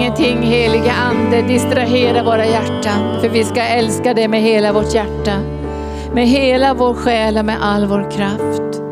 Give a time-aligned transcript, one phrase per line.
[0.00, 3.20] ingenting heliga ande distrahera våra hjärtan.
[3.20, 5.40] För vi ska älska dig med hela vårt hjärta.
[6.14, 8.82] Med hela vår själ och med all vår kraft.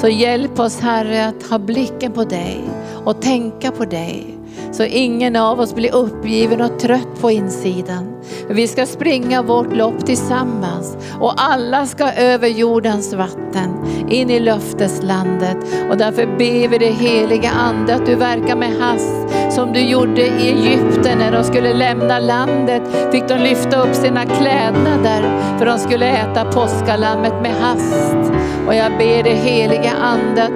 [0.00, 2.64] Så hjälp oss Herre att ha blicken på dig
[3.04, 4.38] och tänka på dig.
[4.72, 8.12] Så ingen av oss blir uppgiven och trött på insidan.
[8.48, 13.70] Vi ska springa vårt lopp tillsammans och alla ska över jordens vatten
[14.08, 15.56] in i löfteslandet.
[15.90, 20.20] Och därför ber vi det heliga Ande att du verkar med hast som du gjorde
[20.20, 22.82] i Egypten när de skulle lämna landet.
[23.12, 25.22] Fick de lyfta upp sina klädnader
[25.58, 28.32] för de skulle äta påskalammet med hast.
[28.66, 30.48] Och jag ber det heliga Ande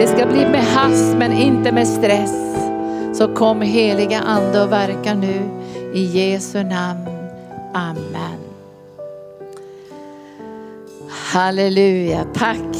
[0.00, 2.56] det ska bli med hast men inte med stress.
[3.12, 5.50] Så kom heliga Ande och verka nu
[5.94, 7.06] i Jesu namn.
[7.74, 8.38] Amen.
[11.32, 12.76] Halleluja, tack.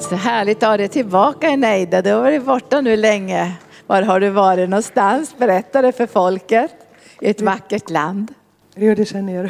[0.00, 2.02] Så härligt att ha dig tillbaka Eneida.
[2.02, 3.52] Du har varit borta nu länge.
[3.90, 5.34] Var har du varit någonstans?
[5.38, 6.70] Berätta det för folket.
[7.20, 8.34] I ett vackert land.
[8.74, 9.48] Rio de Janeiro,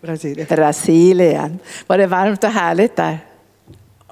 [0.00, 0.46] Brasilien.
[0.50, 1.58] Brasilien.
[1.86, 3.18] Var det varmt och härligt där?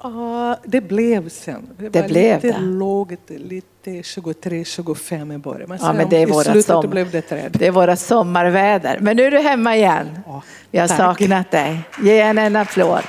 [0.03, 1.69] Ja, det blev sen.
[1.77, 2.59] Det, Det blev lite det.
[2.59, 5.69] lågt, lite 23-25 i början.
[5.69, 6.81] Men Ja, men det är i våra slutet sommar.
[6.81, 7.51] då blev det träd.
[7.59, 8.97] Det är våra sommarväder.
[9.01, 10.19] Men nu är du hemma igen.
[10.27, 10.41] Ja,
[10.71, 10.97] Vi har tack.
[10.97, 11.81] saknat dig.
[12.03, 13.03] Ge henne en applåd.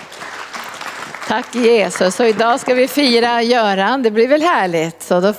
[1.31, 2.20] Tack Jesus.
[2.20, 4.03] Och idag ska vi fira Göran.
[4.03, 5.03] Det blir väl härligt.
[5.03, 5.34] Så då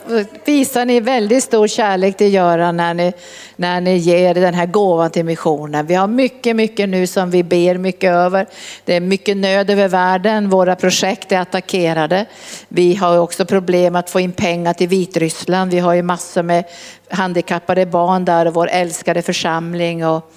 [0.46, 3.14] visar ni väldigt stor kärlek till Göran när ni,
[3.56, 5.86] när ni ger den här gåvan till missionen.
[5.86, 8.48] Vi har mycket, mycket nu som vi ber mycket över.
[8.86, 10.50] Det är mycket nöd över världen.
[10.50, 12.26] Våra projekt är attackerade.
[12.68, 15.72] Vi har också problem att få in pengar till Vitryssland.
[15.72, 16.64] Vi har ju massor med
[17.10, 20.06] handikappade barn där och vår älskade församling.
[20.06, 20.32] Och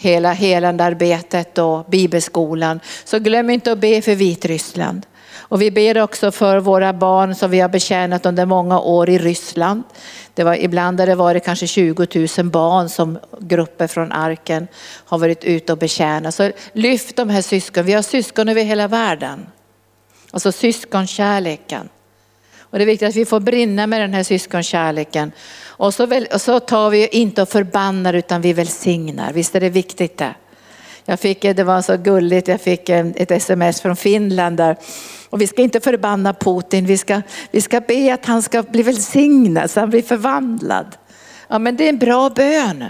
[0.00, 2.80] hela helandearbetet och bibelskolan.
[3.04, 5.06] Så glöm inte att be för Vitryssland.
[5.34, 9.18] Och vi ber också för våra barn som vi har betjänat under många år i
[9.18, 9.82] Ryssland.
[10.34, 14.68] Det var, ibland har det varit kanske 20 000 barn som grupper från arken
[15.04, 16.34] har varit ute och betjänat.
[16.34, 17.84] Så lyft de här syskon.
[17.84, 19.46] Vi har syskon över hela världen.
[20.30, 21.88] Alltså syskonkärleken.
[22.70, 25.32] Och det är viktigt att vi får brinna med den här syskonkärleken.
[25.66, 29.32] Och så, väl, och så tar vi inte och förbannar utan vi välsignar.
[29.32, 30.34] Visst är det viktigt det?
[31.04, 34.76] Jag fick, det var så gulligt, jag fick eh, ett sms från Finland där.
[35.30, 38.82] Och vi ska inte förbanna Putin, vi ska, vi ska be att han ska bli
[38.82, 40.96] välsignad så han blir förvandlad.
[41.48, 42.84] Ja men det är en bra bön.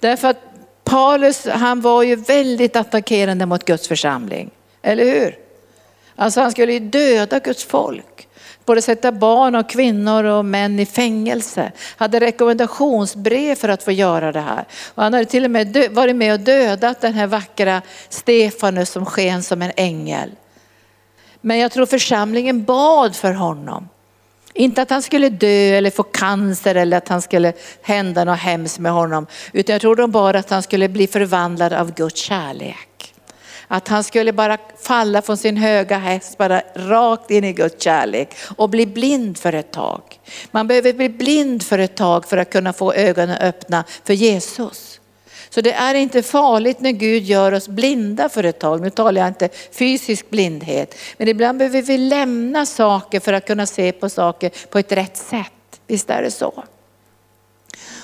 [0.00, 0.40] Därför att
[0.84, 4.50] Paulus han var ju väldigt attackerande mot Guds församling.
[4.82, 5.36] Eller hur?
[6.16, 8.27] Alltså han skulle ju döda Guds folk.
[8.68, 11.72] Både sätta barn och kvinnor och män i fängelse.
[11.96, 14.64] Hade rekommendationsbrev för att få göra det här.
[14.94, 19.06] Och han hade till och med varit med och dödat den här vackra Stefanus som
[19.06, 20.30] sken som en ängel.
[21.40, 23.88] Men jag tror församlingen bad för honom.
[24.54, 27.52] Inte att han skulle dö eller få cancer eller att han skulle
[27.82, 29.26] hända något hemskt med honom.
[29.52, 32.87] Utan jag tror de bara att han skulle bli förvandlad av Guds kärlek.
[33.68, 38.34] Att han skulle bara falla från sin höga häst, bara rakt in i Guds kärlek
[38.56, 40.02] och bli blind för ett tag.
[40.50, 45.00] Man behöver bli blind för ett tag för att kunna få ögonen öppna för Jesus.
[45.50, 48.80] Så det är inte farligt när Gud gör oss blinda för ett tag.
[48.80, 53.66] Nu talar jag inte fysisk blindhet, men ibland behöver vi lämna saker för att kunna
[53.66, 55.80] se på saker på ett rätt sätt.
[55.86, 56.64] Visst är det så?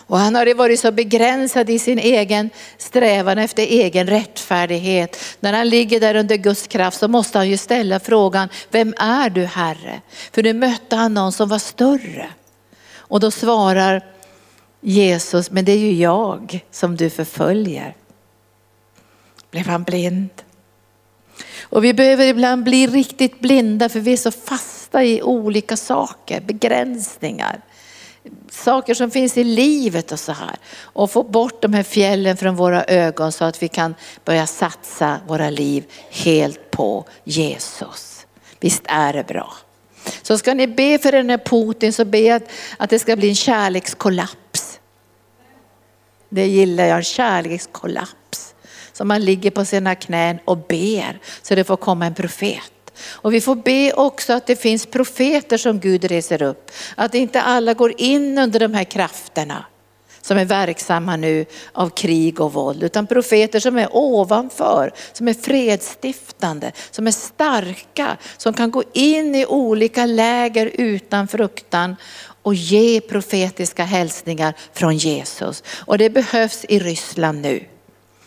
[0.06, 5.16] Och han hade varit så begränsad i sin egen strävan efter egen rättfärdighet.
[5.40, 9.30] När han ligger där under Guds kraft så måste han ju ställa frågan, vem är
[9.30, 10.00] du Herre?
[10.32, 12.28] För nu mötte han någon som var större.
[12.96, 14.04] Och då svarar
[14.80, 17.96] Jesus, men det är ju jag som du förföljer.
[19.50, 20.30] Blev han blind?
[21.62, 26.40] Och vi behöver ibland bli riktigt blinda för vi är så fasta i olika saker,
[26.40, 27.60] begränsningar
[28.50, 30.56] saker som finns i livet och så här.
[30.80, 35.20] Och få bort de här fjällen från våra ögon så att vi kan börja satsa
[35.26, 38.26] våra liv helt på Jesus.
[38.60, 39.52] Visst är det bra?
[40.22, 42.42] Så ska ni be för den här Putin så be att,
[42.76, 44.80] att det ska bli en kärlekskollaps.
[46.28, 48.54] Det gillar jag, en kärlekskollaps.
[48.92, 52.73] Så man ligger på sina knän och ber så det får komma en profet.
[52.98, 56.70] Och vi får be också att det finns profeter som Gud reser upp.
[56.94, 59.64] Att inte alla går in under de här krafterna
[60.26, 65.34] som är verksamma nu av krig och våld, utan profeter som är ovanför, som är
[65.34, 71.96] fredsstiftande, som är starka, som kan gå in i olika läger utan fruktan
[72.42, 75.62] och ge profetiska hälsningar från Jesus.
[75.86, 77.64] Och det behövs i Ryssland nu.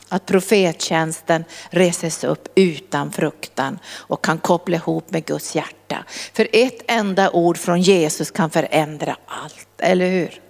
[0.10, 6.04] Att profettjänsten reses upp utan fruktan och kan koppla ihop med Guds hjärta.
[6.34, 10.42] För ett enda ord från Jesus kan förändra allt, eller hur?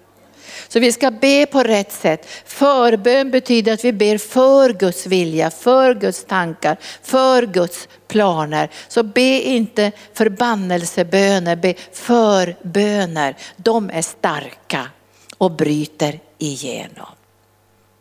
[0.67, 2.27] Så vi ska be på rätt sätt.
[2.45, 8.69] Förbön betyder att vi ber för Guds vilja, för Guds tankar, för Guds planer.
[8.87, 13.35] Så be inte förbannelseböner, be förböner.
[13.57, 14.89] De är starka
[15.37, 17.16] och bryter igenom.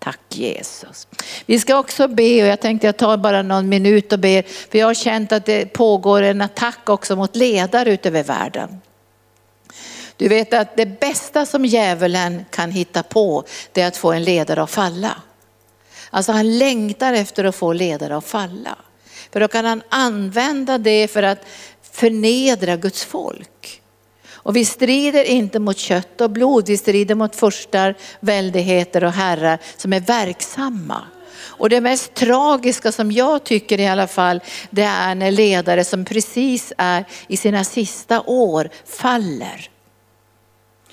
[0.06, 1.08] Tack Jesus.
[1.46, 4.42] Vi ska också be och jag tänkte jag tar bara någon minut och ber.
[4.42, 8.80] För jag har känt att det pågår en attack också mot ledare ute över världen.
[10.16, 14.24] Du vet att det bästa som djävulen kan hitta på det är att få en
[14.24, 15.22] ledare att falla.
[16.10, 18.76] Alltså han längtar efter att få ledare att falla.
[19.32, 21.46] För då kan han använda det för att
[21.82, 23.82] förnedra Guds folk.
[24.46, 29.58] Och vi strider inte mot kött och blod, vi strider mot förstar, väldigheter och herrar
[29.76, 31.02] som är verksamma.
[31.38, 34.40] Och det mest tragiska som jag tycker i alla fall,
[34.70, 39.70] det är när ledare som precis är i sina sista år faller.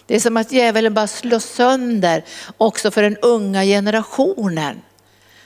[0.05, 2.23] Det är som att djävulen bara slår sönder
[2.57, 4.81] också för den unga generationen.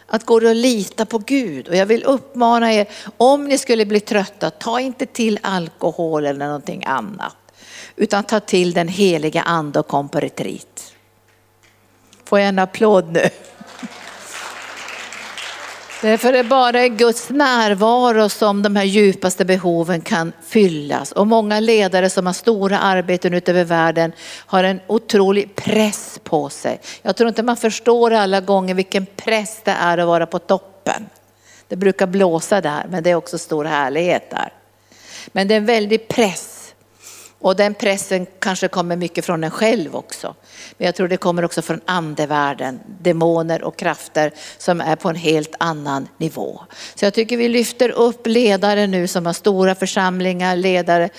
[0.06, 1.68] Att gå och lita på Gud.
[1.68, 2.88] Och jag vill uppmana er,
[3.18, 7.36] om ni skulle bli trötta, ta inte till alkohol eller någonting annat.
[8.00, 10.94] Utan ta till den heliga ande och kom på retreat.
[12.26, 13.30] Får jag en applåd nu?
[16.02, 21.12] Därför är det bara i Guds närvaro som de här djupaste behoven kan fyllas.
[21.12, 24.12] Och många ledare som har stora arbeten utöver världen
[24.46, 26.80] har en otrolig press på sig.
[27.02, 31.10] Jag tror inte man förstår alla gånger vilken press det är att vara på toppen.
[31.68, 34.54] Det brukar blåsa där men det är också stor härlighet där.
[35.28, 36.57] Men det är en väldig press
[37.40, 40.36] och den pressen kanske kommer mycket från en själv också.
[40.78, 45.16] Men jag tror det kommer också från andevärlden, demoner och krafter som är på en
[45.16, 46.62] helt annan nivå.
[46.96, 51.10] Så jag tycker vi lyfter upp ledare nu som har stora församlingar, ledare,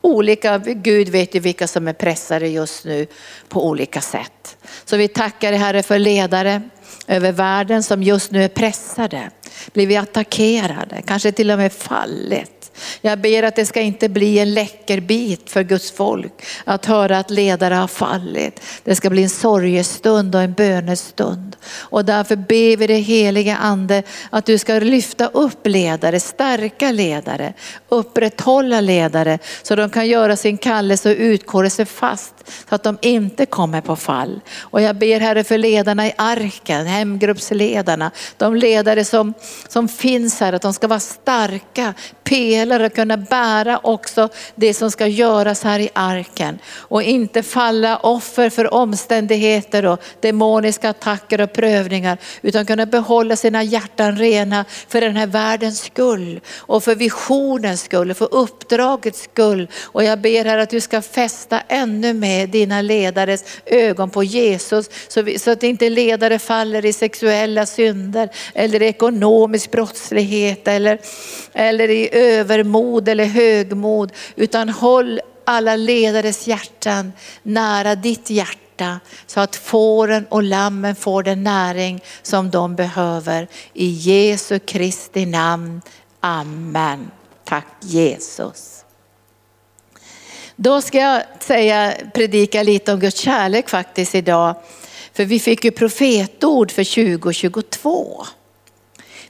[0.00, 3.06] olika, Gud vet ju vilka som är pressade just nu
[3.48, 4.56] på olika sätt.
[4.84, 6.62] Så vi tackar dig Herre för ledare
[7.06, 9.30] över världen som just nu är pressade,
[9.72, 12.57] blivit attackerade, kanske till och med fallit.
[13.00, 16.32] Jag ber att det ska inte bli en läcker bit för Guds folk
[16.64, 18.60] att höra att ledare har fallit.
[18.84, 21.56] Det ska bli en sorgestund och en bönestund.
[21.78, 27.52] Och därför ber vi det heliga ande att du ska lyfta upp ledare, stärka ledare,
[27.88, 32.34] upprätthålla ledare så de kan göra sin kallelse och utkårelse fast
[32.68, 34.40] så att de inte kommer på fall.
[34.60, 39.34] Och jag ber Herre för ledarna i arken, hemgruppsledarna, de ledare som,
[39.68, 41.94] som finns här, att de ska vara starka
[42.24, 46.58] pelare och kunna bära också det som ska göras här i arken.
[46.74, 53.62] Och inte falla offer för omständigheter och demoniska attacker och prövningar, utan kunna behålla sina
[53.62, 59.68] hjärtan rena för den här världens skull och för visionens skull och för uppdragets skull.
[59.84, 64.90] Och jag ber här att du ska fästa ännu mer dina ledares ögon på Jesus
[65.08, 70.98] så, vi, så att inte ledare faller i sexuella synder eller ekonomisk brottslighet eller,
[71.52, 72.08] eller i
[72.58, 74.12] övermod eller högmod.
[74.36, 77.12] Utan håll alla ledares hjärtan
[77.42, 83.48] nära ditt hjärta så att fåren och lammen får den näring som de behöver.
[83.74, 85.82] I Jesu Kristi namn.
[86.20, 87.10] Amen.
[87.44, 88.84] Tack Jesus.
[90.56, 94.54] Då ska jag säga, predika lite om Guds kärlek faktiskt idag.
[95.12, 98.26] För vi fick ju profetord för 2022.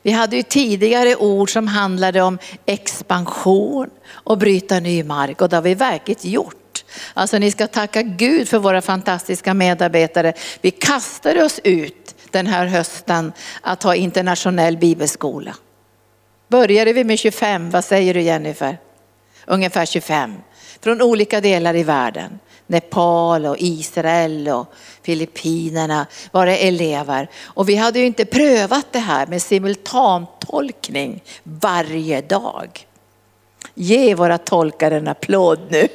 [0.02, 5.56] Vi hade ju tidigare ord som handlade om expansion och bryta ny mark och det
[5.56, 6.84] har vi verkligen gjort.
[7.14, 10.32] Alltså ni ska tacka Gud för våra fantastiska medarbetare.
[10.60, 15.54] Vi kastade oss ut den här hösten att ha internationell bibelskola.
[16.48, 18.78] Började vi med 25, vad säger du Jennifer?
[19.46, 20.34] Ungefär 25
[20.80, 22.38] från olika delar i världen.
[22.68, 24.72] Nepal och Israel och
[25.02, 27.30] Filippinerna var det elever.
[27.44, 32.86] Och vi hade ju inte prövat det här med simultantolkning varje dag.
[33.74, 35.88] Ge våra tolkar en applåd nu.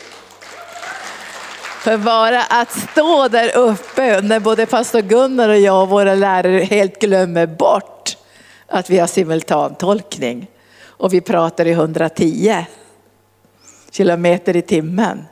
[1.84, 6.64] För bara att stå där uppe när både pastor Gunnar och jag och våra lärare
[6.64, 8.18] helt glömmer bort
[8.68, 10.48] att vi har simultantolkning
[10.84, 12.66] och vi pratar i 110
[13.92, 15.26] kilometer i timmen.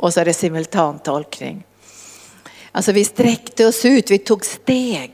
[0.00, 1.64] Och så är det simultantolkning.
[2.72, 5.12] Alltså vi sträckte oss ut, vi tog steg.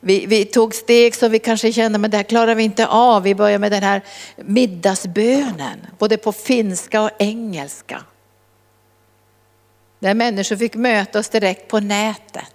[0.00, 3.22] Vi, vi, tog steg som vi kanske kände, men det här klarar vi inte av.
[3.22, 4.02] Vi började med den här
[4.36, 8.02] middagsbönen, både på finska och engelska.
[9.98, 12.54] Där människor fick möta oss direkt på nätet.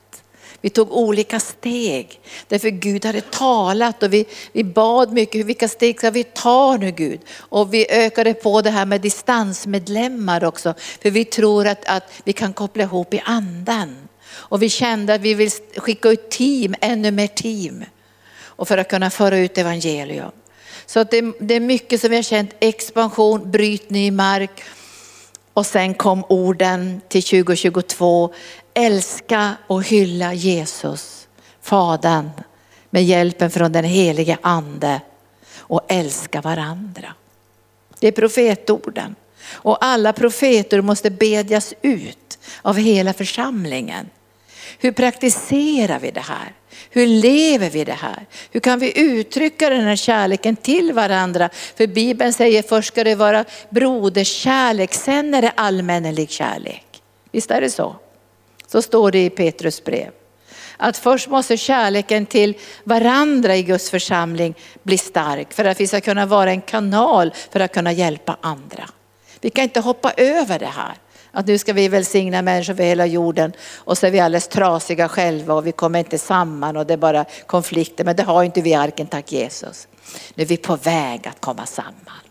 [0.64, 2.20] Vi tog olika steg.
[2.48, 6.92] Därför Gud hade talat och vi, vi bad mycket, vilka steg ska vi ta nu
[6.92, 7.20] Gud?
[7.38, 10.74] Och vi ökade på det här med distansmedlemmar också.
[11.02, 13.96] För vi tror att, att vi kan koppla ihop i andan.
[14.32, 17.86] Och vi kände att vi vill skicka ut team, ännu mer team.
[18.42, 20.32] Och för att kunna föra ut evangelium.
[20.86, 24.64] Så att det, det är mycket som vi har känt, expansion, bryt ny mark.
[25.54, 28.34] Och sen kom orden till 2022,
[28.74, 31.28] älska och hylla Jesus,
[31.62, 32.30] Fadern,
[32.90, 35.02] med hjälpen från den helige ande
[35.58, 37.14] och älska varandra.
[38.00, 39.16] Det är profetorden.
[39.52, 44.10] Och alla profeter måste bedjas ut av hela församlingen.
[44.80, 46.54] Hur praktiserar vi det här?
[46.90, 48.26] Hur lever vi det här?
[48.52, 51.50] Hur kan vi uttrycka den här kärleken till varandra?
[51.76, 56.86] För Bibeln säger först ska det vara broderskärlek, sen är det allmännelig kärlek.
[57.32, 57.96] Visst är det så?
[58.68, 60.12] Så står det i Petrus brev.
[60.78, 66.02] Att först måste kärleken till varandra i Guds församling bli stark för att vi ska
[66.02, 68.90] kunna vara en kanal för att kunna hjälpa andra.
[69.42, 70.94] Vi kan inte hoppa över det här.
[71.36, 75.10] Att nu ska vi välsigna människor för hela jorden och så är vi alldeles trasiga
[75.10, 78.04] själva och vi kommer inte samman och det är bara konflikter.
[78.04, 79.88] Men det har inte vi arken, tack Jesus.
[80.36, 82.22] Nu är vi på väg att komma samman.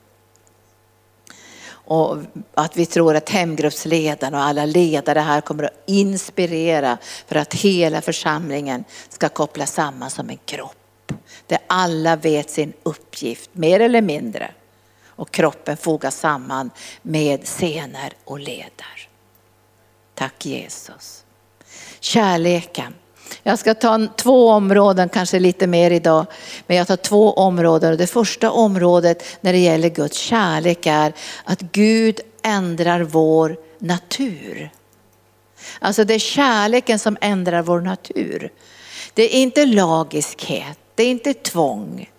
[1.72, 2.18] Och
[2.54, 8.00] att vi tror att hemgruppsledarna och alla ledare här kommer att inspirera för att hela
[8.00, 11.12] församlingen ska kopplas samman som en kropp.
[11.46, 14.50] Där alla vet sin uppgift, mer eller mindre
[15.16, 16.70] och kroppen fogas samman
[17.02, 19.08] med senor och leder.
[20.14, 21.24] Tack Jesus.
[22.00, 22.94] Kärleken.
[23.42, 26.26] Jag ska ta två områden, kanske lite mer idag,
[26.66, 27.96] men jag tar två områden.
[27.96, 31.12] Det första området när det gäller Guds kärlek är
[31.44, 34.70] att Gud ändrar vår natur.
[35.78, 38.52] Alltså det är kärleken som ändrar vår natur.
[39.14, 42.10] Det är inte lagiskhet, det är inte tvång.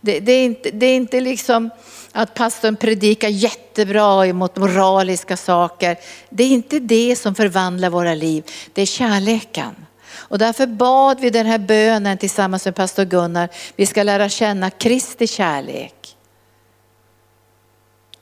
[0.00, 1.70] Det, det, är, inte, det är inte liksom
[2.12, 5.96] att pastorn predikar jättebra emot moraliska saker.
[6.30, 9.74] Det är inte det som förvandlar våra liv, det är kärleken.
[10.14, 13.48] Och därför bad vi den här bönen tillsammans med pastor Gunnar.
[13.76, 16.16] Vi ska lära känna Kristi kärlek.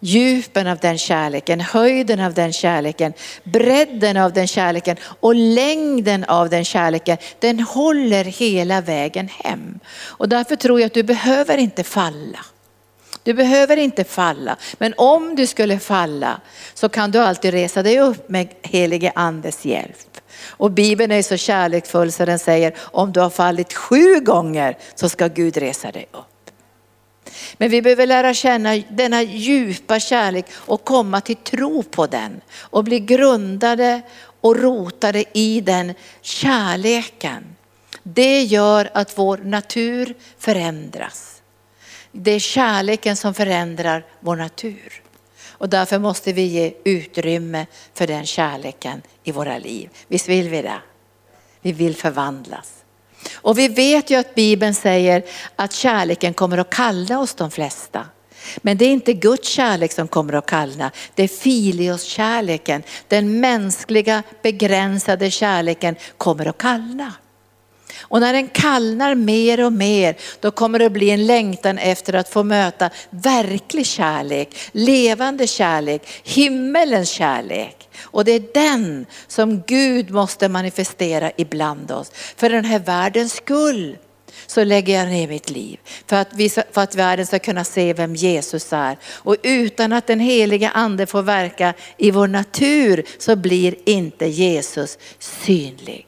[0.02, 3.12] Djupen av den kärleken, höjden av den kärleken,
[3.44, 7.16] bredden av den kärleken och längden av den kärleken.
[7.38, 9.80] Den håller hela vägen hem.
[10.04, 12.38] Och därför tror jag att du behöver inte falla.
[13.30, 16.40] Du behöver inte falla, men om du skulle falla
[16.74, 20.20] så kan du alltid resa dig upp med helige andes hjälp.
[20.46, 25.08] Och Bibeln är så kärleksfull så den säger om du har fallit sju gånger så
[25.08, 26.50] ska Gud resa dig upp.
[27.56, 32.84] Men vi behöver lära känna denna djupa kärlek och komma till tro på den och
[32.84, 34.00] bli grundade
[34.40, 37.56] och rotade i den kärleken.
[38.02, 41.39] Det gör att vår natur förändras.
[42.12, 45.02] Det är kärleken som förändrar vår natur.
[45.48, 49.90] Och därför måste vi ge utrymme för den kärleken i våra liv.
[50.08, 50.80] Visst vill vi det?
[51.60, 52.72] Vi vill förvandlas.
[53.34, 55.24] Och vi vet ju att Bibeln säger
[55.56, 58.06] att kärleken kommer att kalla oss de flesta.
[58.56, 62.82] Men det är inte Guds kärlek som kommer att kallna, det är filios kärleken.
[63.08, 67.12] Den mänskliga begränsade kärleken kommer att kallna.
[68.00, 72.28] Och när den kallnar mer och mer, då kommer det bli en längtan efter att
[72.28, 77.88] få möta verklig kärlek, levande kärlek, himmelens kärlek.
[78.02, 82.12] Och det är den som Gud måste manifestera ibland oss.
[82.36, 83.96] För den här världens skull
[84.46, 85.78] så lägger jag ner mitt liv.
[86.06, 88.98] För att, vi, för att världen ska kunna se vem Jesus är.
[89.04, 94.98] Och utan att den heliga ande får verka i vår natur så blir inte Jesus
[95.18, 96.06] synlig.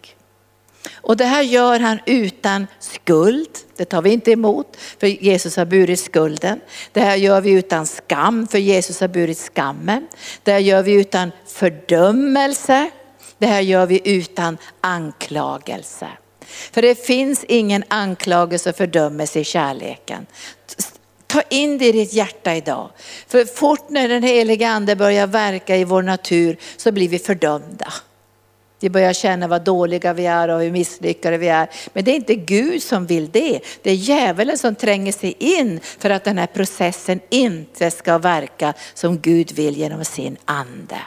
[1.02, 3.48] Och det här gör han utan skuld.
[3.76, 6.60] Det tar vi inte emot för Jesus har burit skulden.
[6.92, 10.06] Det här gör vi utan skam för Jesus har burit skammen.
[10.42, 12.90] Det här gör vi utan fördömelse.
[13.38, 16.08] Det här gör vi utan anklagelse.
[16.72, 20.26] För det finns ingen anklagelse och fördömelse i kärleken.
[21.26, 22.90] Ta in det i ditt hjärta idag.
[23.26, 27.92] För fort när den heliga ande börjar verka i vår natur så blir vi fördömda.
[28.82, 31.68] Vi börjar känna vad dåliga vi är och hur misslyckade vi är.
[31.92, 33.60] Men det är inte Gud som vill det.
[33.82, 38.74] Det är djävulen som tränger sig in för att den här processen inte ska verka
[38.94, 40.98] som Gud vill genom sin ande.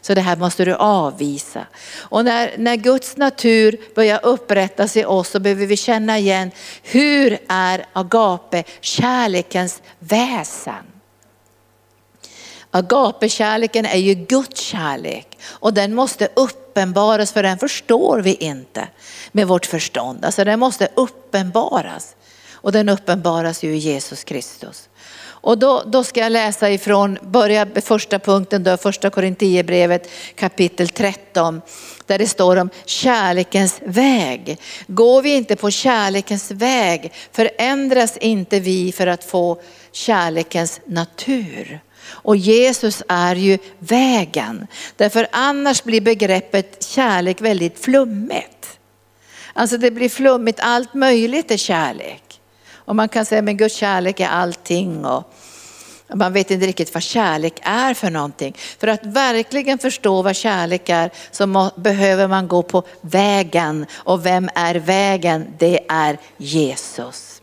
[0.00, 1.66] Så det här måste du avvisa.
[1.96, 6.50] Och när, när Guds natur börjar upprättas i oss så behöver vi känna igen
[6.82, 10.93] hur är agape, kärlekens väsen.
[12.76, 18.88] Agapekärleken är ju Guds kärlek och den måste uppenbaras för den förstår vi inte
[19.32, 20.24] med vårt förstånd.
[20.24, 22.16] Alltså den måste uppenbaras
[22.52, 24.88] och den uppenbaras ju i Jesus Kristus.
[25.26, 30.88] Och då, då ska jag läsa ifrån, börja med första punkten då, första Korintierbrevet kapitel
[30.88, 31.60] 13.
[32.06, 34.58] Där det står om kärlekens väg.
[34.86, 39.60] Går vi inte på kärlekens väg förändras inte vi för att få
[39.92, 41.80] kärlekens natur.
[42.06, 44.66] Och Jesus är ju vägen.
[44.96, 48.78] Därför annars blir begreppet kärlek väldigt flummigt.
[49.52, 52.40] Alltså det blir flummigt, allt möjligt är kärlek.
[52.74, 55.04] Och man kan säga men Guds kärlek är allting.
[55.04, 55.34] Och
[56.14, 58.56] man vet inte riktigt vad kärlek är för någonting.
[58.78, 63.86] För att verkligen förstå vad kärlek är så må, behöver man gå på vägen.
[63.94, 65.46] Och vem är vägen?
[65.58, 67.40] Det är Jesus.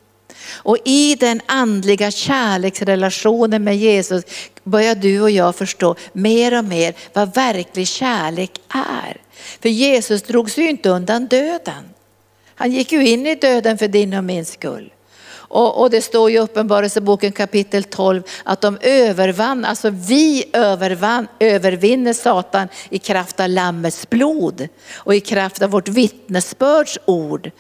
[0.52, 4.24] Och i den andliga kärleksrelationen med Jesus
[4.64, 9.18] börjar du och jag förstå mer och mer vad verklig kärlek är.
[9.62, 11.90] För Jesus drog sig ju inte undan döden.
[12.56, 14.94] Han gick ju in i döden för din och min skull.
[15.52, 22.14] Och, och det står i Uppenbarelseboken kapitel 12 att de övervann, alltså vi övervann, övervinner
[22.14, 27.52] Satan i kraft av Lammets blod och i kraft av vårt vittnesbörds ord.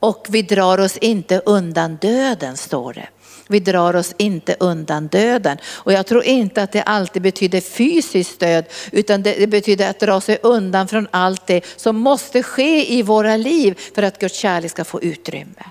[0.00, 3.08] Och vi drar oss inte undan döden står det.
[3.48, 5.58] Vi drar oss inte undan döden.
[5.66, 10.20] Och jag tror inte att det alltid betyder fysiskt död, utan det betyder att dra
[10.20, 14.70] sig undan från allt det som måste ske i våra liv för att Guds kärlek
[14.70, 15.64] ska få utrymme.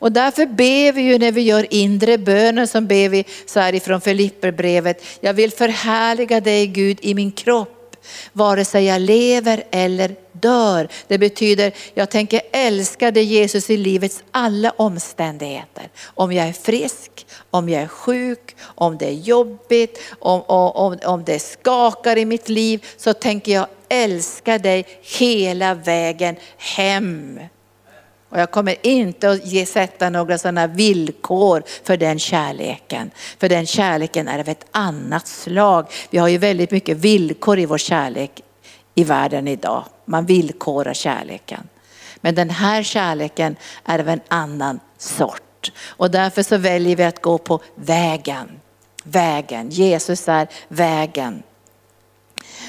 [0.00, 3.74] Och därför ber vi ju när vi gör inre bönen som ber vi så här
[3.74, 5.04] ifrån Filipperbrevet.
[5.20, 7.96] Jag vill förhärliga dig Gud i min kropp
[8.32, 10.88] vare sig jag lever eller dör.
[11.06, 15.88] Det betyder jag tänker älska dig Jesus i livets alla omständigheter.
[16.04, 21.24] Om jag är frisk, om jag är sjuk, om det är jobbigt, om, om, om
[21.24, 24.84] det skakar i mitt liv så tänker jag älska dig
[25.18, 27.40] hela vägen hem.
[28.30, 33.10] Och jag kommer inte att ge, sätta några sådana villkor för den kärleken.
[33.38, 35.86] För den kärleken är av ett annat slag.
[36.10, 38.42] Vi har ju väldigt mycket villkor i vår kärlek
[38.94, 39.84] i världen idag.
[40.04, 41.68] Man villkorar kärleken.
[42.16, 45.72] Men den här kärleken är av en annan sort.
[45.86, 48.48] Och därför så väljer vi att gå på vägen.
[49.04, 51.42] Vägen, Jesus är vägen.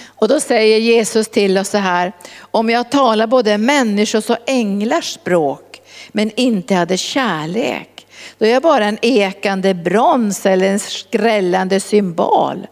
[0.05, 5.13] Och då säger Jesus till oss så här, om jag talar både människors och änglars
[5.13, 5.81] språk
[6.12, 8.07] men inte hade kärlek,
[8.38, 12.67] då är jag bara en ekande brons eller en skrällande symbol.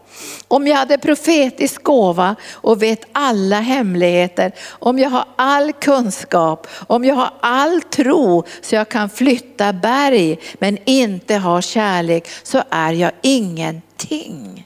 [0.48, 7.06] Om jag hade profetisk gåva och vet alla hemligheter, om jag har all kunskap, om
[7.06, 12.94] jag har all tro så jag kan flytta berg men inte har kärlek så är
[12.94, 14.66] jag ingenting.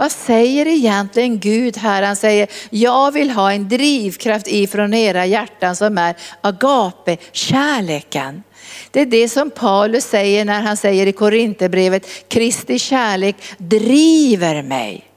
[0.00, 2.02] Vad säger egentligen Gud här?
[2.02, 8.42] Han säger, jag vill ha en drivkraft ifrån era hjärtan som är agape, kärleken.
[8.90, 15.10] Det är det som Paulus säger när han säger i Korinthierbrevet, Kristi kärlek driver mig.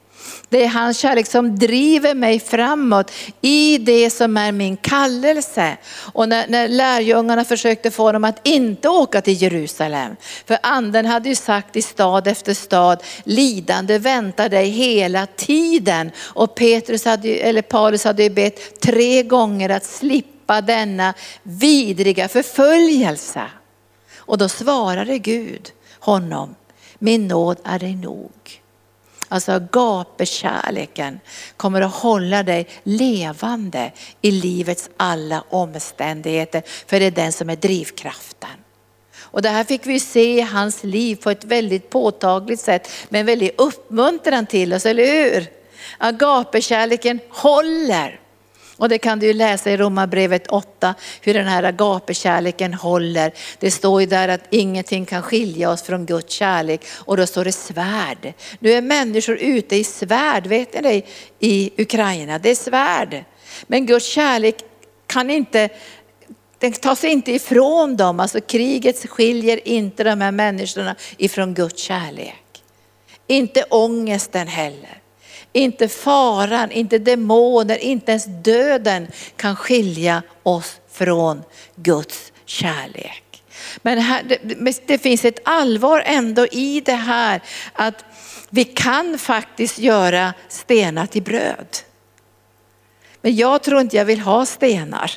[0.48, 5.76] Det är hans kärlek som driver mig framåt i det som är min kallelse.
[6.12, 11.28] Och när, när lärjungarna försökte få dem att inte åka till Jerusalem, för anden hade
[11.28, 16.10] ju sagt i stad efter stad, lidande väntar dig hela tiden.
[16.20, 23.42] Och Petrus hade, eller Paulus hade ju bett tre gånger att slippa denna vidriga förföljelse.
[24.16, 26.54] Och då svarade Gud honom,
[26.98, 28.30] min nåd är dig nog.
[29.28, 31.20] Alltså gapekärleken
[31.56, 36.62] kommer att hålla dig levande i livets alla omständigheter.
[36.86, 38.50] För det är den som är drivkraften.
[39.20, 43.20] Och det här fick vi se i hans liv på ett väldigt påtagligt sätt med
[43.20, 45.46] en väldig uppmuntran till oss, eller hur?
[45.98, 48.20] Agapekärleken håller.
[48.76, 53.32] Och det kan du ju läsa i Romarbrevet 8, hur den här agapekärleken håller.
[53.58, 57.44] Det står ju där att ingenting kan skilja oss från Guds kärlek och då står
[57.44, 58.32] det svärd.
[58.58, 61.02] Nu är människor ute i svärd, vet ni det,
[61.46, 63.24] i Ukraina, det är svärd.
[63.66, 64.56] Men Guds kärlek
[65.06, 65.68] kan inte,
[66.58, 72.62] den tas inte ifrån dem, alltså kriget skiljer inte de här människorna ifrån Guds kärlek.
[73.26, 75.03] Inte ångesten heller.
[75.56, 81.42] Inte faran, inte demoner, inte ens döden kan skilja oss från
[81.76, 83.42] Guds kärlek.
[83.82, 88.04] Men här, det, det finns ett allvar ändå i det här att
[88.50, 91.76] vi kan faktiskt göra stenar till bröd.
[93.20, 95.10] Men jag tror inte jag vill ha stenar.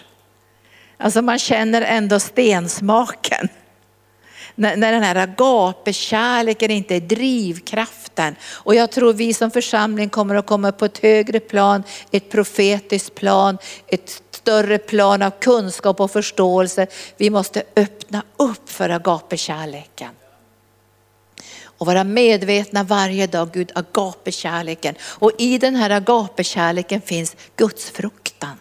[0.97, 3.50] Alltså man känner ändå stensmaken.
[4.60, 8.36] När, när den här agapekärleken inte är drivkraften.
[8.43, 13.15] Och jag tror vi som församling kommer att komma på ett högre plan, ett profetiskt
[13.15, 16.88] plan, ett större plan av kunskap och förståelse.
[17.17, 20.10] Vi måste öppna upp för agapekärleken
[21.78, 24.96] och vara medvetna varje dag, Gud, agapekärleken.
[25.02, 28.58] Och i den här agapekärleken finns Guds fruktan.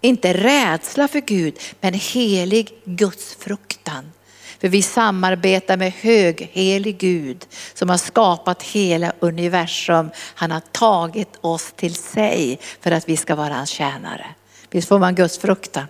[0.00, 4.12] Inte rädsla för Gud, men helig Guds fruktan.
[4.62, 10.10] För vi samarbetar med höghelig Gud som har skapat hela universum.
[10.34, 14.26] Han har tagit oss till sig för att vi ska vara hans tjänare.
[14.70, 15.88] Visst får man Guds frukta.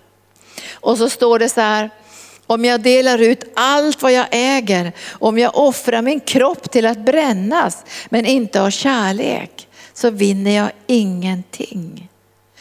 [0.73, 1.91] Och så står det så här,
[2.47, 7.05] om jag delar ut allt vad jag äger, om jag offrar min kropp till att
[7.05, 12.09] brännas men inte har kärlek så vinner jag ingenting.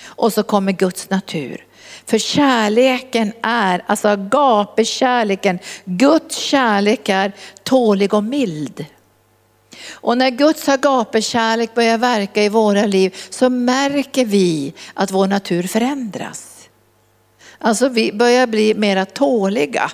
[0.04, 1.66] Och så kommer Guds natur.
[2.06, 7.32] För kärleken är, alltså agape-kärleken, Guds kärlek är
[7.64, 8.86] tålig och mild.
[9.92, 15.64] Och när Guds agape-kärlek börjar verka i våra liv så märker vi att vår natur
[15.64, 16.70] förändras.
[17.58, 19.92] Alltså vi börjar bli mera tåliga,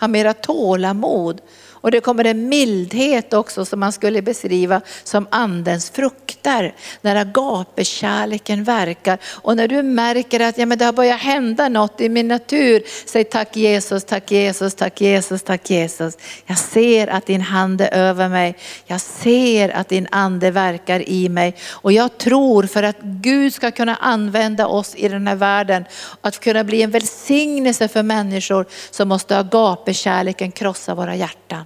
[0.00, 1.40] ha mera tålamod
[1.80, 6.74] och det kommer en mildhet också som man skulle beskriva som andens frukter.
[7.00, 12.00] När agapekärleken verkar och när du märker att ja, men det har börjat hända något
[12.00, 12.82] i min natur.
[13.06, 16.18] Säg tack Jesus, tack Jesus, tack Jesus, tack Jesus.
[16.46, 18.56] Jag ser att din hand är över mig.
[18.86, 21.56] Jag ser att din ande verkar i mig.
[21.70, 25.84] Och jag tror för att Gud ska kunna använda oss i den här världen,
[26.20, 31.64] att kunna bli en välsignelse för människor så måste agapekärleken krossa våra hjärtan.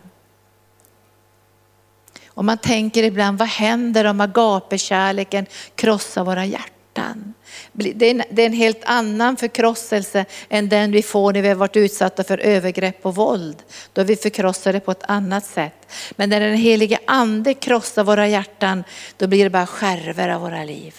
[2.35, 7.35] Och man tänker ibland, vad händer om agapekärleken krossar våra hjärtan?
[7.73, 12.25] Det är en helt annan förkrosselse än den vi får när vi har varit utsatta
[12.25, 13.57] för övergrepp och våld.
[13.92, 15.92] Då är vi förkrossade på ett annat sätt.
[16.11, 18.85] Men när den helige ande krossar våra hjärtan,
[19.16, 20.94] då blir det bara skärvor av våra liv.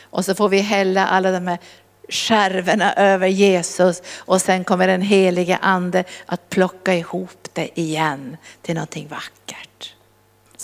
[0.00, 1.58] Och så får vi hälla alla de här
[2.08, 8.74] skärvorna över Jesus och sen kommer den helige ande att plocka ihop det igen till
[8.74, 9.45] någonting vackert.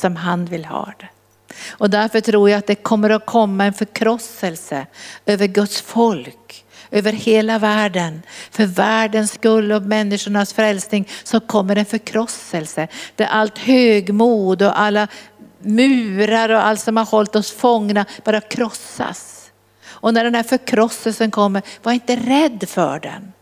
[0.02, 1.08] Som han vill ha det.
[1.70, 4.86] Och därför tror jag att det kommer att komma en förkrosselse
[5.26, 8.22] över Guds folk, över hela världen.
[8.50, 12.88] För världens skull och människornas frälsning så kommer en förkrosselse.
[13.16, 15.08] Där allt högmod och alla
[15.58, 19.50] murar och allt som har hållit oss fångna bara krossas.
[19.84, 23.32] Och när den här förkrosselsen kommer, var inte rädd för den.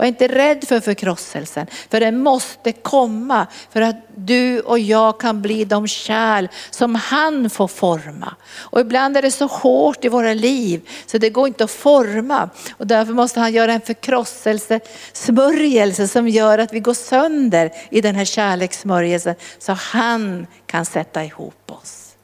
[0.00, 5.42] Var inte rädd för förkrosselsen, för den måste komma för att du och jag kan
[5.42, 8.34] bli de kärl som han får forma.
[8.58, 12.50] Och ibland är det så hårt i våra liv så det går inte att forma
[12.72, 14.80] och därför måste han göra en förkrosselse,
[15.12, 21.24] smörjelse som gör att vi går sönder i den här kärlekssmörjelsen så han kan sätta
[21.24, 22.16] ihop oss.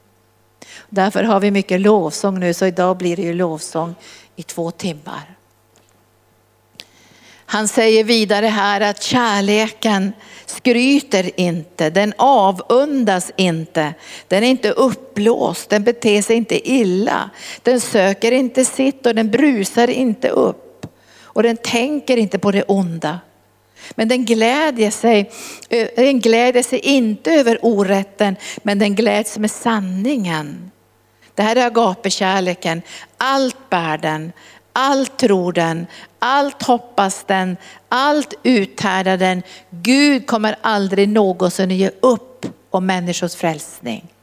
[0.89, 3.95] Därför har vi mycket lovsång nu, så idag blir det ju lovsång
[4.35, 5.36] i två timmar.
[7.49, 10.13] Han säger vidare här att kärleken
[10.45, 13.93] skryter inte, den avundas inte,
[14.27, 17.29] den är inte uppblåst, den beter sig inte illa,
[17.63, 20.85] den söker inte sitt och den brusar inte upp
[21.23, 23.19] och den tänker inte på det onda.
[23.91, 25.31] Men den glädjer sig,
[25.69, 30.71] eh, den glädjer sig inte över orätten, men den gläds med sanningen.
[31.35, 32.81] Det här är agapekärleken.
[33.17, 34.31] Allt bär den,
[34.77, 35.87] allt tror den,
[36.19, 37.57] allt hoppas den,
[37.89, 39.43] allt uthärdar den.
[39.69, 44.13] Gud kommer aldrig någonsin att ge upp om människors frälsning.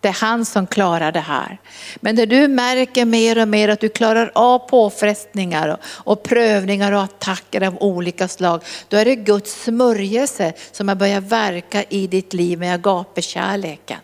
[0.00, 1.58] Det är han som klarar det här.
[1.96, 7.02] Men när du märker mer och mer att du klarar av påfrestningar och prövningar och
[7.02, 12.32] attacker av olika slag, då är det Guds smörjelse som har börjat verka i ditt
[12.32, 13.98] liv med agapekärleken.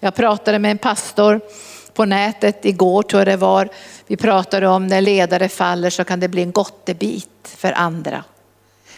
[0.00, 1.40] Jag pratade med en pastor
[1.96, 3.68] på nätet igår tror jag det var.
[4.06, 8.24] Vi pratar om när ledare faller så kan det bli en gottebit för andra.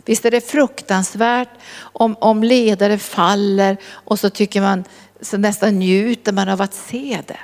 [0.05, 1.49] Visst är det fruktansvärt
[1.81, 4.85] om, om ledare faller och så tycker man,
[5.21, 7.41] så nästan njuter man av att se det.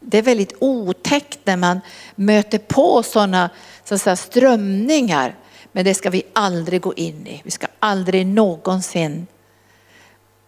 [0.00, 1.80] Det är väldigt otäckt när man
[2.14, 3.50] möter på sådana
[3.84, 5.34] så säga, strömningar.
[5.72, 7.40] Men det ska vi aldrig gå in i.
[7.44, 9.26] Vi ska aldrig någonsin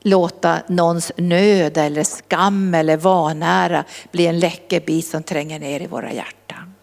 [0.03, 6.13] låta någons nöd eller skam eller vanära bli en läckerbit som tränger ner i våra
[6.13, 6.75] hjärtan.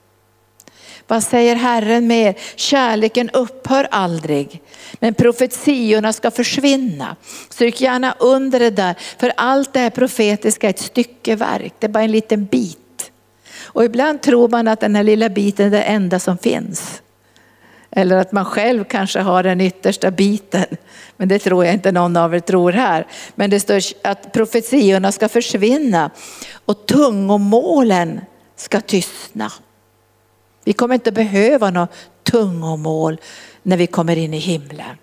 [1.07, 2.35] Vad säger Herren mer?
[2.55, 4.61] Kärleken upphör aldrig,
[4.93, 7.15] men profetiorna ska försvinna.
[7.49, 11.91] Stryk gärna under det där, för allt det här profetiska är ett styckeverk, det är
[11.91, 13.11] bara en liten bit.
[13.61, 17.01] Och ibland tror man att den här lilla biten är det enda som finns.
[17.91, 20.65] Eller att man själv kanske har den yttersta biten.
[21.17, 23.07] Men det tror jag inte någon av er tror här.
[23.35, 26.11] Men det står att profetiorna ska försvinna
[26.65, 28.21] och tungomålen
[28.55, 29.51] ska tystna.
[30.63, 31.91] Vi kommer inte behöva något
[32.23, 33.17] tungomål
[33.63, 34.97] när vi kommer in i himlen.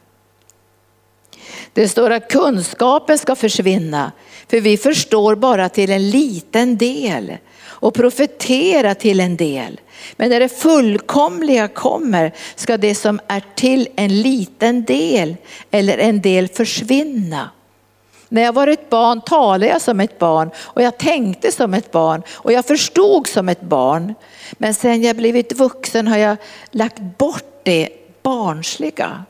[1.72, 4.12] Det står att kunskapen ska försvinna,
[4.48, 7.36] för vi förstår bara till en liten del
[7.76, 9.80] och profetera till en del.
[10.16, 15.36] Men när det fullkomliga kommer ska det som är till en liten del
[15.70, 17.50] eller en del försvinna.
[18.28, 21.90] När jag var ett barn talade jag som ett barn och jag tänkte som ett
[21.90, 24.14] barn och jag förstod som ett barn.
[24.52, 26.36] Men sen jag blivit vuxen har jag
[26.70, 27.88] lagt bort det
[28.22, 29.24] barnsliga.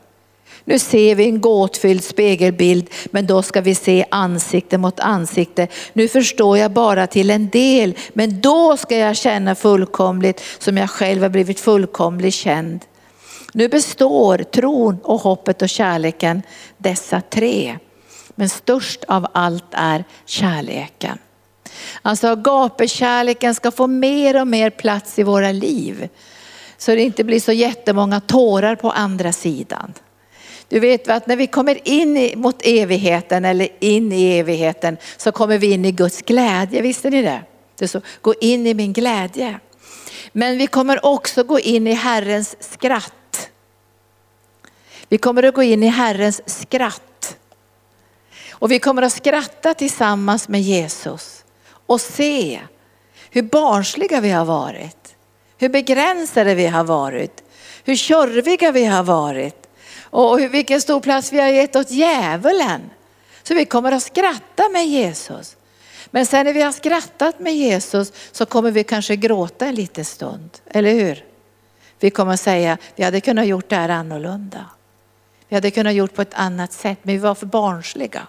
[0.67, 5.67] Nu ser vi en gåtfylld spegelbild, men då ska vi se ansikte mot ansikte.
[5.93, 10.89] Nu förstår jag bara till en del, men då ska jag känna fullkomligt som jag
[10.89, 12.79] själv har blivit fullkomligt känd.
[13.53, 16.41] Nu består tron och hoppet och kärleken,
[16.77, 17.77] dessa tre.
[18.35, 21.17] Men störst av allt är kärleken.
[22.01, 26.09] Alltså gapekärleken ska få mer och mer plats i våra liv.
[26.77, 29.93] Så det inte blir så jättemånga tårar på andra sidan.
[30.69, 35.57] Du vet att när vi kommer in mot evigheten eller in i evigheten så kommer
[35.57, 37.43] vi in i Guds glädje, visste ni det?
[37.77, 39.59] Det så, gå in i min glädje.
[40.31, 43.49] Men vi kommer också gå in i Herrens skratt.
[45.09, 47.37] Vi kommer att gå in i Herrens skratt.
[48.51, 52.59] Och vi kommer att skratta tillsammans med Jesus och se
[53.29, 55.15] hur barnsliga vi har varit,
[55.57, 57.43] hur begränsade vi har varit,
[57.83, 59.66] hur tjorviga vi har varit,
[60.09, 62.89] och vilken stor plats vi har gett åt djävulen.
[63.43, 65.57] Så vi kommer att skratta med Jesus.
[66.11, 70.05] Men sen när vi har skrattat med Jesus så kommer vi kanske gråta en liten
[70.05, 71.25] stund, eller hur?
[71.99, 74.65] Vi kommer att säga, vi hade kunnat gjort det här annorlunda.
[75.47, 78.27] Vi hade kunnat gjort på ett annat sätt, men vi var för barnsliga.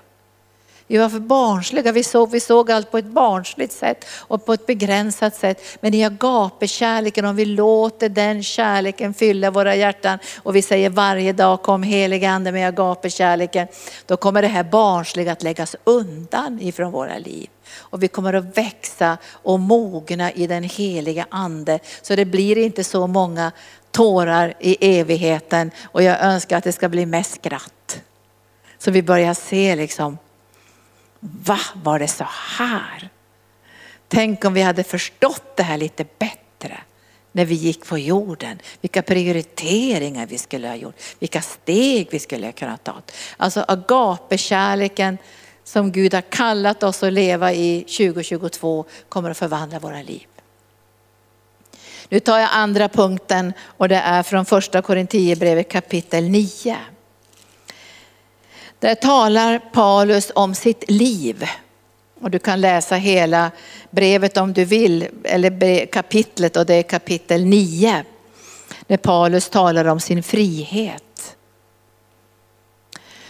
[0.90, 4.52] Vi var för barnsliga, vi såg, vi såg allt på ett barnsligt sätt och på
[4.52, 5.62] ett begränsat sätt.
[5.80, 11.32] Men i agapekärleken, om vi låter den kärleken fylla våra hjärtan och vi säger varje
[11.32, 13.68] dag kom helige ande med agapekärleken,
[14.06, 17.48] då kommer det här barnsliga att läggas undan ifrån våra liv.
[17.76, 21.78] Och vi kommer att växa och mogna i den heliga ande.
[22.02, 23.52] Så det blir inte så många
[23.90, 28.00] tårar i evigheten och jag önskar att det ska bli mest skratt.
[28.78, 30.18] Så vi börjar se liksom
[31.20, 32.26] Va, var det så
[32.58, 33.08] här?
[34.08, 36.80] Tänk om vi hade förstått det här lite bättre
[37.32, 38.58] när vi gick på jorden.
[38.80, 43.02] Vilka prioriteringar vi skulle ha gjort, vilka steg vi skulle ha kunnat ta.
[43.36, 45.18] Alltså agapekärleken
[45.64, 50.26] som Gud har kallat oss att leva i 2022 kommer att förvandla våra liv.
[52.08, 56.76] Nu tar jag andra punkten och det är från första Korinthierbrevet kapitel 9.
[58.80, 61.44] Där talar Paulus om sitt liv.
[62.20, 63.50] Och du kan läsa hela
[63.90, 68.04] brevet om du vill, eller kapitlet och det är kapitel 9.
[68.86, 71.36] När Paulus talar om sin frihet.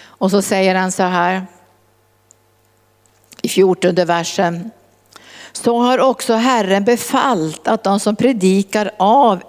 [0.00, 1.46] Och så säger han så här
[3.42, 4.70] i 14 versen.
[5.52, 9.42] Så har också Herren befallt att de som predikar, av,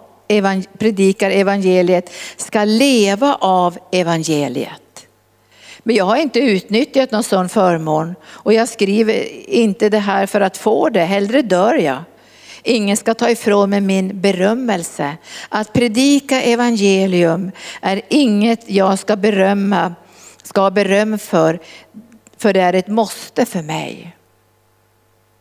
[0.77, 4.88] predikar evangeliet ska leva av evangeliet.
[5.83, 10.41] Men jag har inte utnyttjat någon sån förmån och jag skriver inte det här för
[10.41, 12.03] att få det, hellre dör jag.
[12.63, 15.17] Ingen ska ta ifrån mig min berömmelse.
[15.49, 19.95] Att predika evangelium är inget jag ska berömma,
[20.43, 21.59] ska ha beröm för,
[22.37, 24.15] för det är ett måste för mig.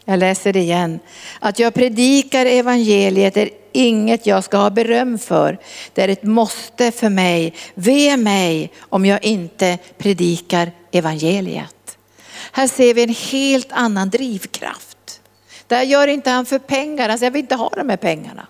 [0.09, 1.01] Jag läser igen.
[1.41, 5.59] Att jag predikar evangeliet är inget jag ska ha beröm för.
[5.95, 7.55] Det är ett måste för mig.
[7.75, 11.99] Ve mig om jag inte predikar evangeliet.
[12.53, 15.21] Här ser vi en helt annan drivkraft.
[15.67, 18.47] Det här gör inte han för pengar, alltså jag vill inte ha de här pengarna.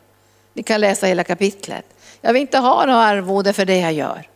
[0.55, 1.85] Ni kan läsa hela kapitlet.
[2.21, 4.27] Jag vill inte ha något arvode för det jag gör.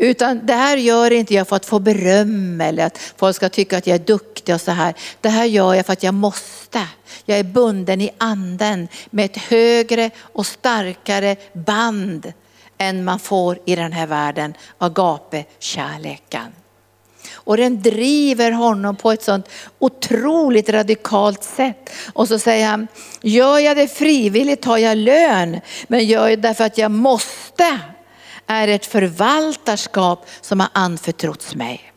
[0.00, 3.78] Utan det här gör inte jag för att få beröm eller att folk ska tycka
[3.78, 4.94] att jag är duktig och så här.
[5.20, 6.80] Det här gör jag för att jag måste.
[7.24, 12.32] Jag är bunden i anden med ett högre och starkare band
[12.78, 16.52] än man får i den här världen, agape-kärleken.
[17.32, 21.90] Och den driver honom på ett sånt otroligt radikalt sätt.
[22.12, 22.88] Och så säger han,
[23.22, 27.78] gör jag det frivilligt tar jag lön, men gör jag det därför att jag måste
[28.48, 31.92] är ett förvaltarskap som har anförtrotts mig.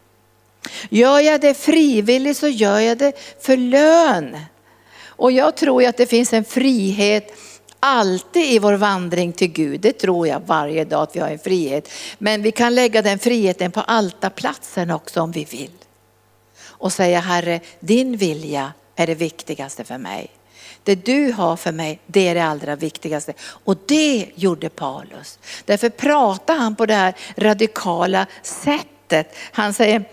[0.90, 4.38] Gör jag det frivilligt så gör jag det för lön.
[5.06, 7.34] Och jag tror att det finns en frihet
[7.80, 9.82] alltid i vår vandring till Gud.
[9.82, 11.90] Det tror jag varje dag att vi har en frihet.
[12.18, 15.72] Men vi kan lägga den friheten på altarplatsen också om vi vill.
[16.64, 20.30] Och säga Herre, din vilja är det viktigaste för mig.
[20.84, 23.34] Det du har för mig, det är det allra viktigaste.
[23.41, 25.39] Och det gjorde Paulus.
[25.65, 29.36] Därför pratar han på det här radikala sättet.
[29.52, 30.04] Han säger,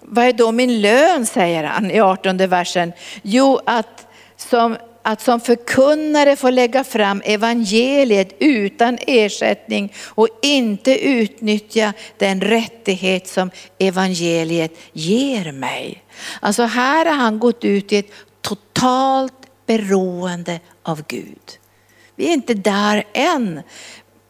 [0.00, 2.92] vad är då min lön säger han i 18 versen.
[3.22, 11.92] Jo, att som att som förkunnare få lägga fram evangeliet utan ersättning och inte utnyttja
[12.18, 16.04] den rättighet som evangeliet ger mig.
[16.40, 18.10] Alltså här har han gått ut i ett
[18.40, 21.58] totalt beroende av Gud.
[22.16, 23.62] Vi är inte där än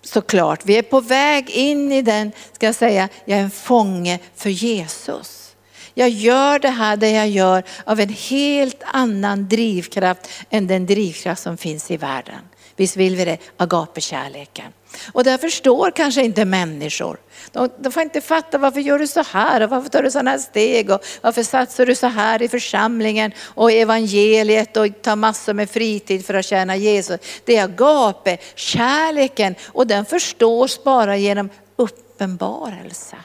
[0.03, 0.61] såklart.
[0.64, 4.51] Vi är på väg in i den, ska jag säga, jag är en fånge för
[4.51, 5.57] Jesus.
[5.94, 11.42] Jag gör det här det jag gör av en helt annan drivkraft än den drivkraft
[11.42, 12.40] som finns i världen.
[12.77, 13.38] Visst vill vi det?
[13.57, 14.72] Agapekärleken.
[15.12, 17.16] Och det förstår kanske inte människor.
[17.52, 20.30] De, de, får inte fatta varför gör du så här och varför tar du sådana
[20.30, 25.54] här steg och varför satsar du så här i församlingen och evangeliet och tar massor
[25.54, 27.20] med fritid för att tjäna Jesus.
[27.44, 33.16] Det är agape, kärleken och den förstås bara genom uppenbarelse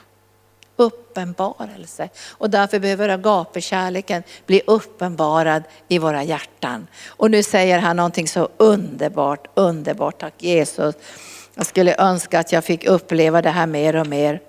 [0.82, 2.10] uppenbarelse.
[2.30, 6.88] Och därför behöver agapekärleken bli uppenbarad i våra hjärtan.
[7.08, 10.20] Och nu säger han någonting så underbart, underbart.
[10.20, 10.96] Tack Jesus.
[11.56, 14.42] Jag skulle önska att jag fick uppleva det här mer och mer.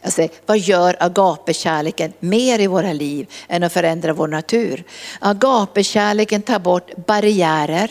[0.00, 4.84] Jag säger, vad gör agapekärleken mer i våra liv än att förändra vår natur?
[5.20, 7.90] Agapekärleken tar bort barriärer,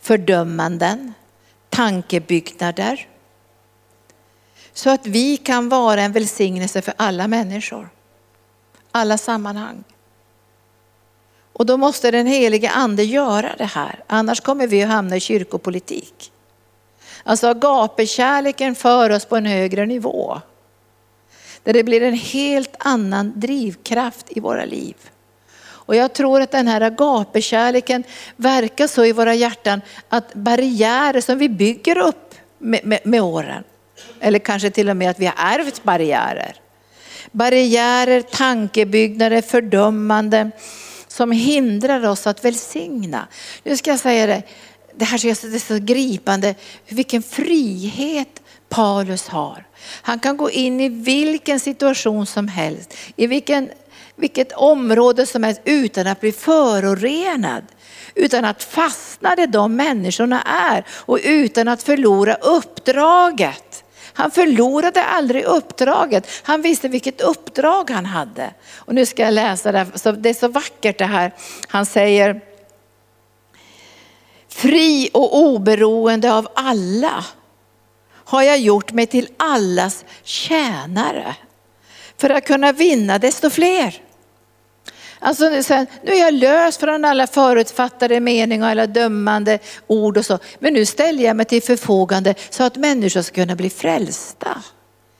[0.00, 1.12] fördömanden,
[1.68, 3.08] tankebyggnader,
[4.72, 7.88] så att vi kan vara en välsignelse för alla människor.
[8.92, 9.84] Alla sammanhang.
[11.52, 15.20] Och då måste den helige ande göra det här, annars kommer vi att hamna i
[15.20, 16.32] kyrkopolitik.
[17.28, 20.40] Alltså agapekärleken för oss på en högre nivå.
[21.62, 24.94] Där det blir en helt annan drivkraft i våra liv.
[25.86, 28.04] Och jag tror att den här agapekärleken
[28.36, 33.64] verkar så i våra hjärtan att barriärer som vi bygger upp med, med, med åren,
[34.20, 36.56] eller kanske till och med att vi har ärvt barriärer.
[37.30, 40.52] Barriärer, tankebyggnader, fördömanden
[41.08, 43.28] som hindrar oss att välsigna.
[43.62, 44.42] Nu ska jag säga det,
[44.96, 46.54] det här är så gripande,
[46.88, 49.66] vilken frihet Paulus har.
[50.02, 53.70] Han kan gå in i vilken situation som helst, i vilken,
[54.16, 57.62] vilket område som helst utan att bli förorenad.
[58.14, 63.84] Utan att fastna där de människorna är och utan att förlora uppdraget.
[64.12, 66.26] Han förlorade aldrig uppdraget.
[66.42, 68.50] Han visste vilket uppdrag han hade.
[68.74, 71.32] Och nu ska jag läsa det, här, det är så vackert det här.
[71.68, 72.40] Han säger,
[74.56, 77.24] fri och oberoende av alla
[78.08, 81.34] har jag gjort mig till allas tjänare
[82.16, 84.02] för att kunna vinna desto fler.
[85.18, 85.62] Alltså nu,
[86.02, 90.38] nu är jag lös från alla förutfattade meningar och alla dömande ord och så.
[90.58, 94.62] Men nu ställer jag mig till förfogande så att människor ska kunna bli frälsta.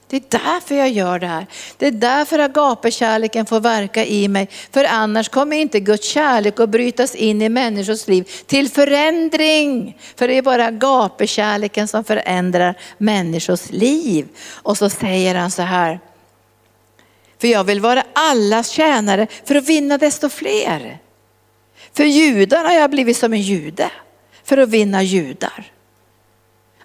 [0.09, 1.45] Det är därför jag gör det här.
[1.77, 4.49] Det är därför agapekärleken får verka i mig.
[4.71, 9.97] För annars kommer inte Guds kärlek att brytas in i människors liv till förändring.
[10.15, 14.27] För det är bara agapekärleken som förändrar människors liv.
[14.49, 15.99] Och så säger han så här,
[17.41, 20.99] för jag vill vara allas tjänare för att vinna desto fler.
[21.93, 23.91] För judarna har jag blivit som en jude
[24.43, 25.71] för att vinna judar.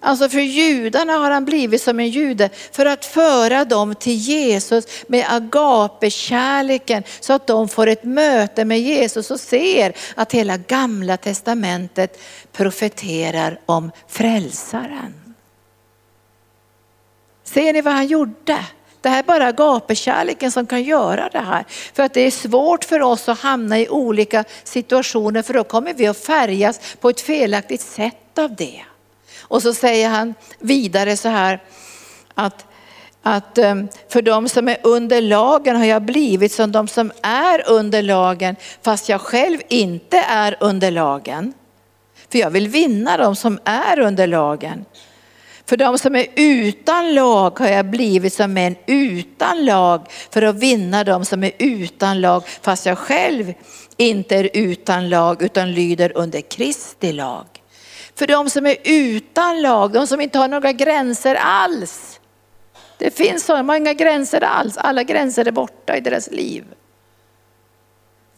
[0.05, 4.87] Alltså för judarna har han blivit som en jude för att föra dem till Jesus
[5.07, 11.17] med agape-kärleken så att de får ett möte med Jesus och ser att hela gamla
[11.17, 12.21] testamentet
[12.53, 15.35] profeterar om frälsaren.
[17.45, 18.67] Ser ni vad han gjorde?
[19.01, 21.65] Det här är bara agapekärleken som kan göra det här.
[21.69, 25.95] För att det är svårt för oss att hamna i olika situationer för då kommer
[25.95, 28.83] vi att färgas på ett felaktigt sätt av det.
[29.53, 31.63] Och så säger han vidare så här
[32.35, 32.67] att
[33.23, 37.69] att ehm, för de som är under lagen har jag blivit som de som är
[37.69, 41.53] under lagen fast jag själv inte är under lagen.
[42.33, 44.85] För jag vill vinna de som är under lagen.
[45.67, 50.57] För de som är utan lag har jag blivit som en utan lag för att
[50.57, 53.53] vinna de som är utan lag fast jag själv
[53.97, 57.62] inte är utan lag utan lyder under Kristi lag.
[58.15, 62.21] För de som är utan lag, de som inte har några gränser alls.
[62.99, 66.65] Det finns så många gränser alls, alla gränser är borta i deras liv.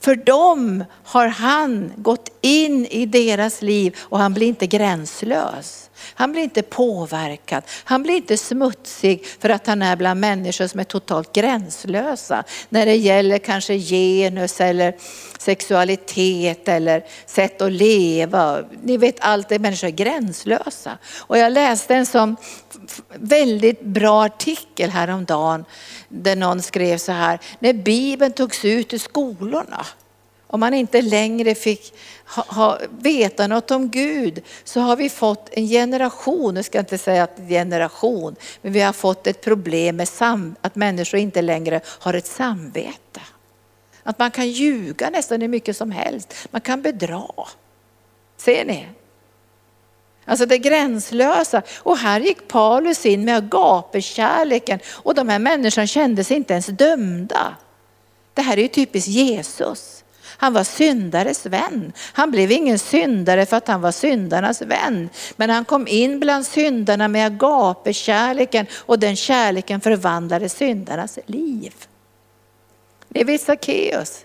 [0.01, 5.91] För dem har han gått in i deras liv och han blir inte gränslös.
[6.15, 10.81] Han blir inte påverkad, han blir inte smutsig för att han är bland människor som
[10.81, 12.45] är totalt gränslösa.
[12.69, 14.95] När det gäller kanske genus eller
[15.39, 18.65] sexualitet eller sätt att leva.
[18.83, 20.99] Ni vet allt det, människor är gränslösa.
[21.19, 22.37] Och jag läste en sån
[23.15, 25.65] väldigt bra artikel häromdagen
[26.09, 29.87] där någon skrev så här, när Bibeln togs ut i skolorna
[30.55, 31.95] om man inte längre fick
[32.25, 36.83] ha, ha, veta något om Gud så har vi fått en generation, nu ska jag
[36.83, 41.43] inte säga att generation, men vi har fått ett problem med sam, att människor inte
[41.43, 43.21] längre har ett samvete.
[44.03, 47.29] Att man kan ljuga nästan hur mycket som helst, man kan bedra.
[48.37, 48.89] Ser ni?
[50.25, 51.63] Alltså det gränslösa.
[51.79, 56.67] Och här gick Paulus in med agapekärleken och de här människorna kände sig inte ens
[56.67, 57.57] dömda.
[58.35, 60.04] Det här är ju typiskt Jesus.
[60.45, 61.93] Han var syndares vän.
[62.13, 65.09] Han blev ingen syndare för att han var syndarnas vän.
[65.37, 71.75] Men han kom in bland syndarna med agape-kärleken och den kärleken förvandlade syndarnas liv.
[73.09, 74.25] Det är Sackeus.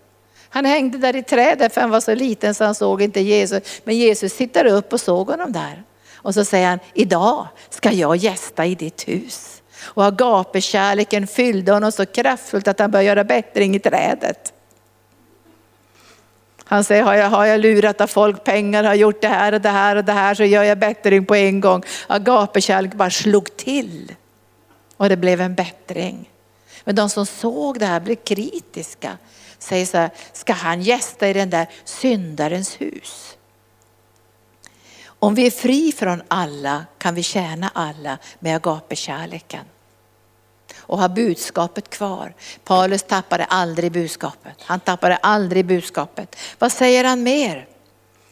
[0.50, 3.82] Han hängde där i trädet för han var så liten så han såg inte Jesus.
[3.84, 5.84] Men Jesus tittar upp och såg honom där.
[6.16, 9.62] Och så säger han, idag ska jag gästa i ditt hus.
[9.82, 14.54] Och agape-kärleken fyllde honom så kraftfullt att han började göra bättring i trädet.
[16.70, 19.62] Han säger, har jag, har jag lurat av folk pengar, har gjort det här och
[19.62, 21.84] det här och det här så gör jag bättring på en gång.
[22.08, 24.16] Agapekärlek bara slog till
[24.98, 26.30] och det blev en bättring.
[26.84, 29.18] Men de som såg det här blev kritiska.
[29.60, 33.38] Säger så här, ska han gästa i den där syndarens hus?
[35.06, 39.66] Om vi är fri från alla kan vi tjäna alla med agapekärleken
[40.80, 42.34] och ha budskapet kvar.
[42.64, 44.56] Paulus tappade aldrig budskapet.
[44.62, 46.36] Han tappade aldrig budskapet.
[46.60, 47.68] Vad säger han mer?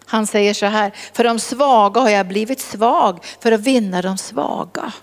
[0.06, 4.18] Han säger så här, för de svaga har jag blivit svag för att vinna de
[4.18, 4.94] svaga.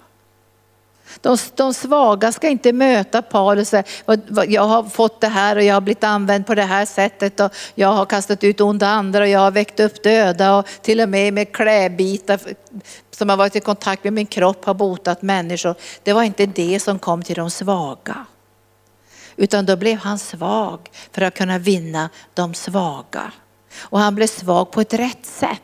[1.20, 5.62] De, de svaga ska inte möta Paulus och säga, jag har fått det här och
[5.62, 9.20] jag har blivit använd på det här sättet och jag har kastat ut onda andra
[9.20, 12.40] och jag har väckt upp döda och till och med med kläbitar
[13.10, 15.74] som har varit i kontakt med min kropp har botat människor.
[16.02, 18.26] Det var inte det som kom till de svaga.
[19.36, 23.32] Utan då blev han svag för att kunna vinna de svaga.
[23.80, 25.62] Och han blev svag på ett rätt sätt.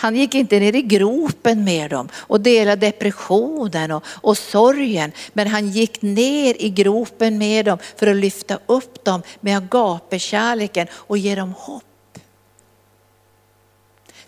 [0.00, 5.12] Han gick inte ner i gropen med dem och delade depressionen och, och sorgen.
[5.32, 10.86] Men han gick ner i gropen med dem för att lyfta upp dem med agapekärleken
[10.92, 12.18] och ge dem hopp.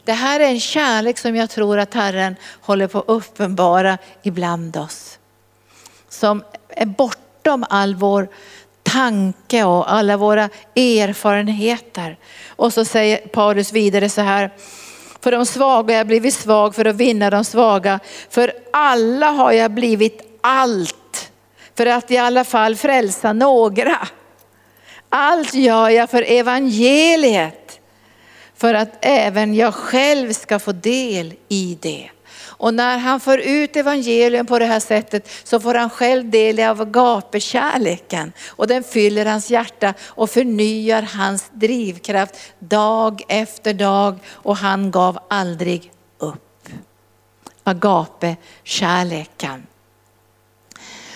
[0.04, 4.76] Det här är en kärlek som jag tror att Herren håller på att uppenbara ibland
[4.76, 5.18] oss.
[6.08, 8.28] Som är bortom all vår
[8.82, 12.16] tanke och alla våra erfarenheter.
[12.46, 14.50] Och så säger Paulus vidare så här,
[15.22, 18.00] för de svaga har jag blivit svag för att vinna de svaga.
[18.30, 21.32] För alla har jag blivit allt
[21.74, 24.08] för att i alla fall frälsa några.
[25.08, 27.80] Allt gör jag för evangeliet
[28.56, 32.10] för att även jag själv ska få del i det.
[32.62, 36.60] Och när han för ut evangelium på det här sättet så får han själv del
[36.60, 38.32] av agapekärleken.
[38.48, 44.18] Och den fyller hans hjärta och förnyar hans drivkraft dag efter dag.
[44.28, 46.68] Och han gav aldrig upp.
[47.64, 49.66] Agape-kärleken.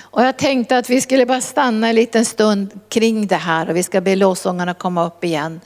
[0.01, 3.76] Och jag tänkte att vi skulle bara stanna en liten stund kring det här och
[3.76, 5.61] vi ska be lovsångarna komma upp igen.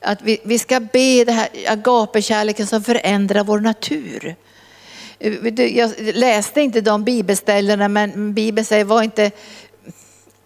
[0.00, 4.36] Att vi, vi ska be det här agapekärleken som förändrar vår natur.
[5.18, 9.30] Eh, jag läste inte de bibelställena men Bibeln säger var inte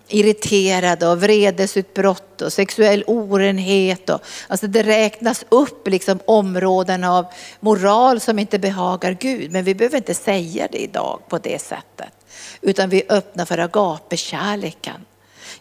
[0.08, 4.10] irriterad och vredesutbrott och sexuell orenhet.
[4.10, 7.26] Och, alltså det räknas upp liksom områden av
[7.60, 9.52] moral som inte behagar Gud.
[9.52, 12.12] Men vi behöver inte säga det idag på det sättet.
[12.60, 15.04] Utan vi öppnar för agapekärleken.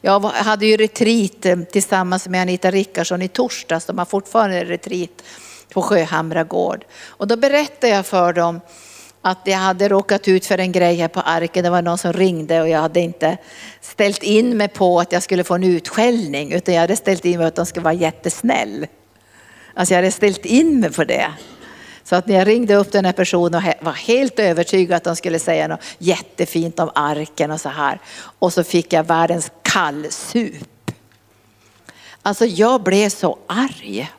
[0.02, 3.86] Jag hade ju retreat eh, tillsammans med Anita Rickardsson i torsdags.
[3.86, 5.24] De har fortfarande retreat
[5.74, 6.86] på Sjöhamra gård.
[7.08, 8.62] Och då berättade jag för dem
[9.22, 11.64] att jag hade råkat ut för en grej här på arken.
[11.64, 13.38] Det var någon som ringde och jag hade inte
[13.82, 17.38] ställt in mig på att jag skulle få en utskällning utan jag hade ställt in
[17.38, 18.88] mig på att de skulle vara jättesnäll.
[19.74, 21.32] Alltså jag hade ställt in mig på det.
[22.04, 25.16] Så att när jag ringde upp den här personen och var helt övertygad att de
[25.16, 28.00] skulle säga något jättefint om arken och så här.
[28.40, 30.92] Och så fick jag världens kallsup.
[32.22, 34.12] Alltså jag blev så arg.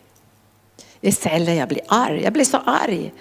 [1.01, 2.23] Det är sällan jag blir arg.
[2.23, 3.13] Jag blev så arg.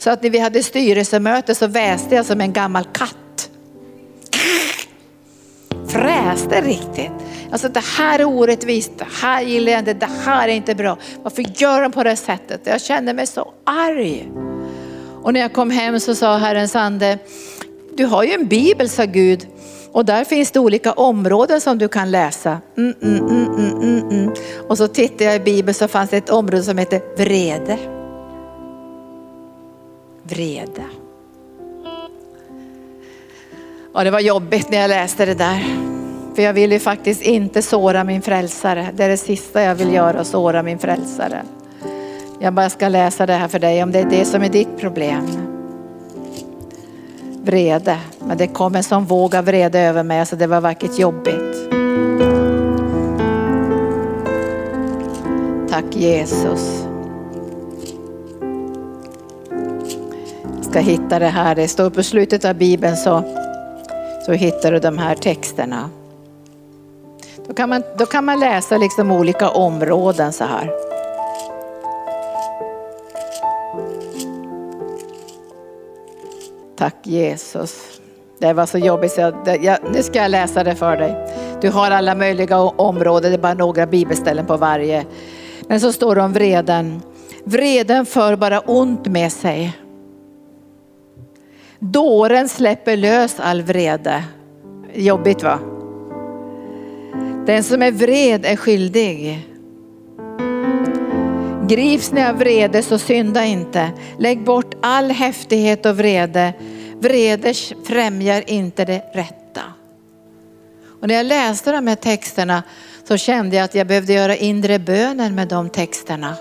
[0.00, 3.50] Så att när vi hade styrelsemöte så väste jag som en gammal katt.
[5.88, 7.10] Fräste riktigt.
[7.50, 10.96] Alltså det här är orättvist, det här gillar jag inte, det här är inte bra.
[11.22, 12.60] Varför gör de på det sättet?
[12.64, 14.30] Jag kände mig så arg.
[15.22, 17.18] Och när jag kom hem så sa Herrens ande,
[17.96, 19.46] du har ju en bibel sa Gud.
[19.92, 22.60] Och där finns det olika områden som du kan läsa.
[22.76, 24.08] Mm, mm, mm, mm, mm.
[24.10, 24.34] mm.
[24.68, 27.99] och så tittade jag i bibeln så fanns det ett område som heter vrede.
[30.30, 30.84] Vrede.
[33.92, 35.64] Och det var jobbigt när jag läste det där.
[36.34, 38.88] För jag vill ju faktiskt inte såra min frälsare.
[38.94, 41.42] Det är det sista jag vill göra, såra min frälsare.
[42.40, 44.78] Jag bara ska läsa det här för dig om det är det som är ditt
[44.78, 45.26] problem.
[47.42, 50.98] Vrede, men det kom en sån våg av vrede över mig så det var vackert
[50.98, 51.70] jobbigt.
[55.70, 56.89] Tack Jesus.
[60.70, 63.22] Ska hitta det här, det står på slutet av bibeln så,
[64.26, 65.90] så hittar du de här texterna.
[67.46, 70.70] Då kan man, då kan man läsa liksom olika områden så här.
[76.76, 78.00] Tack Jesus.
[78.38, 81.16] Det var så jobbigt så jag, jag, nu ska jag läsa det för dig.
[81.60, 85.06] Du har alla möjliga områden, det är bara några bibelställen på varje.
[85.68, 87.02] Men så står det om vreden.
[87.44, 89.79] Vreden för bara ont med sig.
[91.80, 94.24] Dåren släpper lös all vrede.
[94.94, 95.58] Jobbigt va?
[97.46, 99.46] Den som är vred är skyldig.
[101.68, 103.90] Grips ni av vrede så synda inte.
[104.18, 106.52] Lägg bort all häftighet och vrede.
[106.98, 107.54] Vrede
[107.84, 109.62] främjar inte det rätta.
[111.00, 112.62] Och när jag läste de här texterna
[113.08, 116.36] så kände jag att jag behövde göra inre bönen med de texterna.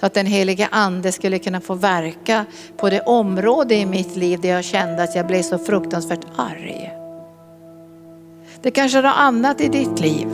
[0.00, 2.44] Så att den helige ande skulle kunna få verka
[2.76, 6.92] på det område i mitt liv där jag kände att jag blev så fruktansvärt arg.
[8.62, 10.28] Det kanske är något annat i ditt liv.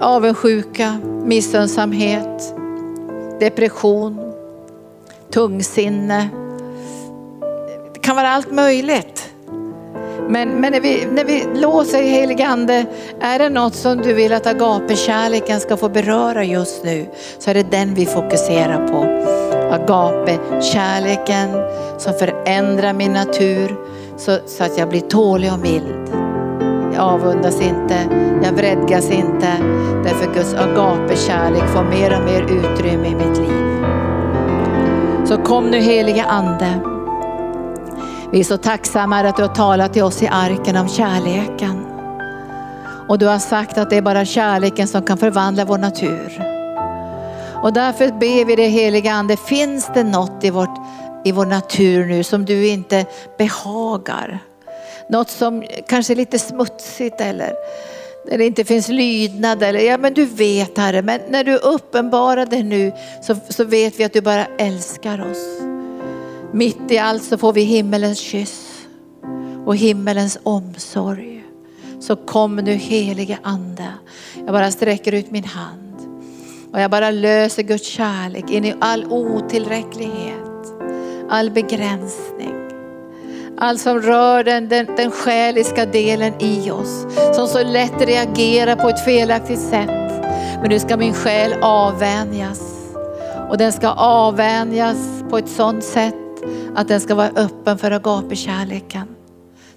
[0.00, 2.54] Avundsjuka, missunnsamhet,
[3.40, 4.32] depression,
[5.30, 6.28] tungsinne.
[7.94, 9.33] Det kan vara allt möjligt.
[10.28, 12.86] Men, men när, vi, när vi låser heligande,
[13.20, 17.06] är det något som du vill att agape-kärleken ska få beröra just nu
[17.38, 19.02] så är det den vi fokuserar på.
[19.74, 21.48] Agape-kärleken
[21.98, 23.76] som förändrar min natur
[24.16, 26.08] så, så att jag blir tålig och mild.
[26.94, 27.96] Jag avundas inte,
[28.42, 29.48] jag vredgas inte.
[30.04, 33.84] Därför Guds agape-kärlek får mer och mer utrymme i mitt liv.
[35.24, 36.93] Så kom nu helige ande.
[38.34, 41.86] Vi är så tacksamma att du har talat till oss i arken om kärleken.
[43.08, 46.42] Och du har sagt att det är bara kärleken som kan förvandla vår natur.
[47.62, 50.78] Och därför ber vi dig heliga ande, finns det något i, vårt,
[51.24, 53.06] i vår natur nu som du inte
[53.38, 54.38] behagar?
[55.08, 57.52] Något som kanske är lite smutsigt eller
[58.30, 62.46] där det inte finns lydnad eller ja men du vet Herre, men när du uppenbarar
[62.46, 65.73] det nu så, så vet vi att du bara älskar oss.
[66.54, 68.86] Mitt i allt så får vi himmelens kyss
[69.66, 71.44] och himmelens omsorg.
[72.00, 73.88] Så kom nu helige ande.
[74.34, 75.96] Jag bara sträcker ut min hand
[76.72, 80.72] och jag bara löser Guds kärlek in i all otillräcklighet,
[81.30, 82.54] all begränsning.
[83.58, 87.06] Allt som rör den, den, den själiska delen i oss.
[87.34, 90.22] Som så lätt reagerar på ett felaktigt sätt.
[90.60, 92.60] Men nu ska min själ avvänjas.
[93.50, 94.98] Och den ska avvänjas
[95.30, 96.23] på ett sådant sätt
[96.74, 99.06] att den ska vara öppen för agape-kärleken.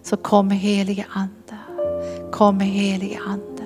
[0.03, 1.57] Så kom helige Ande.
[2.31, 3.63] Kom helige Ande.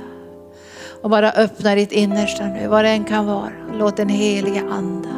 [1.01, 3.51] Och bara öppna ditt innersta nu, vad det än kan vara.
[3.73, 5.09] Låt den helige Ande.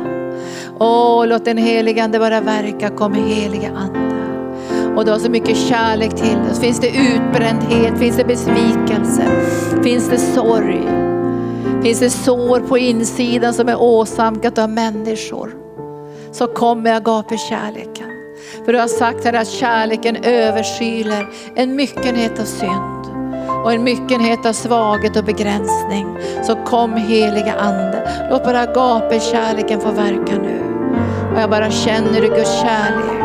[0.80, 2.90] Åh, låt den helige Ande bara verka.
[2.90, 4.00] Kom helige Ande.
[4.96, 6.60] Och du har så mycket kärlek till oss.
[6.60, 9.24] Finns det utbrändhet, finns det besvikelse,
[9.84, 10.82] finns det sorg.
[11.84, 15.63] Finns det sår på insidan som är åsamkat av människor.
[16.34, 18.08] Så kom med agape-kärleken.
[18.66, 23.06] För du har sagt här att kärleken överskyler en myckenhet av synd
[23.64, 26.18] och en myckenhet av svaghet och begränsning.
[26.44, 28.28] Så kom heliga Ande.
[28.30, 30.60] Låt bara agape-kärleken få verka nu.
[31.34, 33.24] Och jag bara känner hur Guds kärlek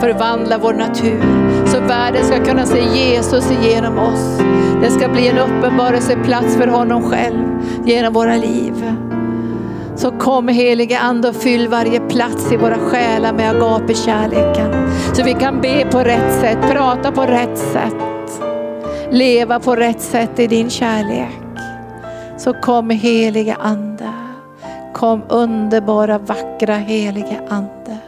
[0.00, 1.22] förvandlar vår natur.
[1.66, 4.40] Så världen ska kunna se Jesus igenom oss.
[4.82, 7.44] Det ska bli en uppenbarelseplats för honom själv
[7.84, 8.84] genom våra liv.
[9.96, 14.90] Så kom helige Ande och fyll varje plats i våra själar med agape-kärleken.
[15.14, 18.42] Så vi kan be på rätt sätt, prata på rätt sätt,
[19.10, 21.38] leva på rätt sätt i din kärlek.
[22.38, 24.12] Så kom helige Ande.
[24.94, 27.98] Kom underbara, vackra helige Ande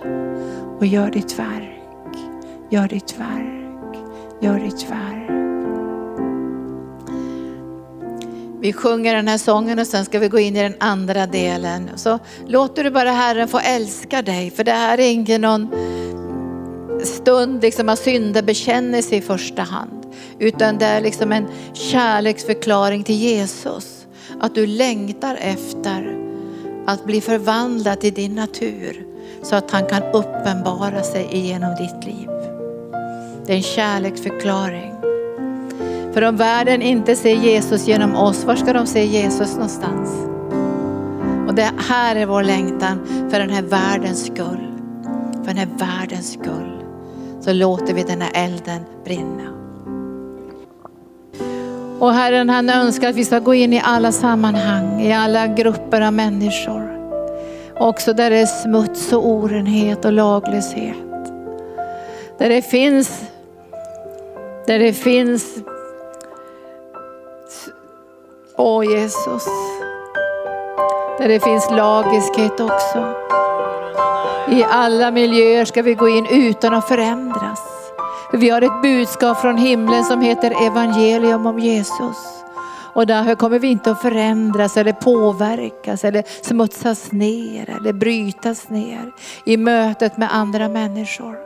[0.78, 2.18] och gör ditt verk.
[2.70, 3.98] Gör ditt verk.
[4.40, 5.43] gör ditt verk.
[8.64, 11.90] Vi sjunger den här sången och sen ska vi gå in i den andra delen.
[11.96, 15.68] Så låter du bara Herren få älska dig, för det här är ingen någon
[17.02, 20.06] stund liksom av syndabekännelse i första hand.
[20.38, 24.06] Utan det är liksom en kärleksförklaring till Jesus.
[24.40, 26.18] Att du längtar efter
[26.86, 29.06] att bli förvandlad till din natur
[29.42, 32.28] så att han kan uppenbara sig genom ditt liv.
[33.46, 34.94] Det är en kärleksförklaring.
[36.14, 40.10] För om världen inte ser Jesus genom oss, var ska de se Jesus någonstans?
[41.48, 44.66] Och det här är vår längtan för den här världens skull.
[45.32, 46.84] För den här världens skull.
[47.40, 49.42] Så låter vi den här elden brinna.
[51.98, 56.00] Och Herren han önskar att vi ska gå in i alla sammanhang, i alla grupper
[56.00, 56.98] av människor.
[57.78, 60.96] Också där det är smuts och orenhet och laglöshet.
[62.38, 63.22] Där det finns,
[64.66, 65.64] där det finns
[68.56, 69.44] Åh Jesus.
[71.18, 73.14] Där det finns lagiskhet också.
[74.50, 77.60] I alla miljöer ska vi gå in utan att förändras.
[78.32, 82.16] Vi har ett budskap från himlen som heter evangelium om Jesus.
[82.94, 89.12] Och därför kommer vi inte att förändras eller påverkas eller smutsas ner eller brytas ner
[89.46, 91.36] i mötet med andra människor.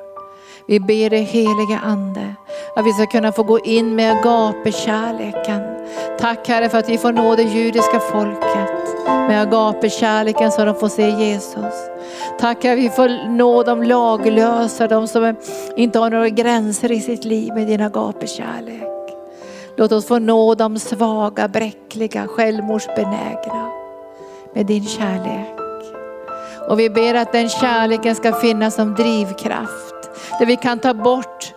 [0.66, 2.34] Vi ber dig heliga ande
[2.78, 5.62] att vi ska kunna få gå in med agape-kärleken.
[6.18, 10.88] Tack Herre för att vi får nå det judiska folket med agape-kärleken så de får
[10.88, 11.74] se Jesus.
[12.38, 15.36] Tack att vi får nå de laglösa, de som
[15.76, 19.14] inte har några gränser i sitt liv med din agape-kärlek.
[19.76, 23.70] Låt oss få nå de svaga, bräckliga, självmordsbenägna
[24.54, 25.58] med din kärlek.
[26.68, 29.94] Och vi ber att den kärleken ska finnas som drivkraft.
[30.38, 31.54] Där vi kan ta bort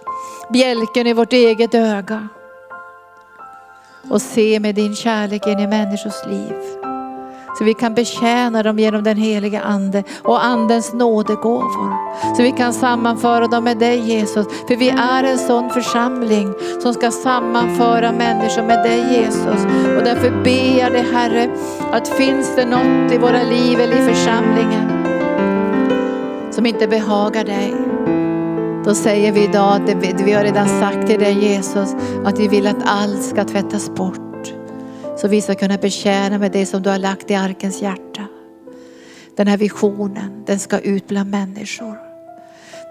[0.54, 2.28] bjälken i vårt eget öga.
[4.10, 6.54] Och se med din kärlek in i människors liv.
[7.58, 11.94] Så vi kan betjäna dem genom den heliga ande och andens nådegåvor.
[12.36, 14.48] Så vi kan sammanföra dem med dig Jesus.
[14.68, 19.66] För vi är en sån församling som ska sammanföra människor med dig Jesus.
[19.98, 21.50] Och därför ber jag dig Herre
[21.92, 24.92] att finns det något i våra liv eller i församlingen
[26.52, 27.91] som inte behagar dig.
[28.86, 32.68] Då säger vi idag, att vi har redan sagt till dig Jesus, att vi vill
[32.68, 34.54] att allt ska tvättas bort.
[35.18, 38.26] Så vi ska kunna betjäna med det som du har lagt i arkens hjärta.
[39.38, 41.98] Den här visionen, den ska ut bland människor.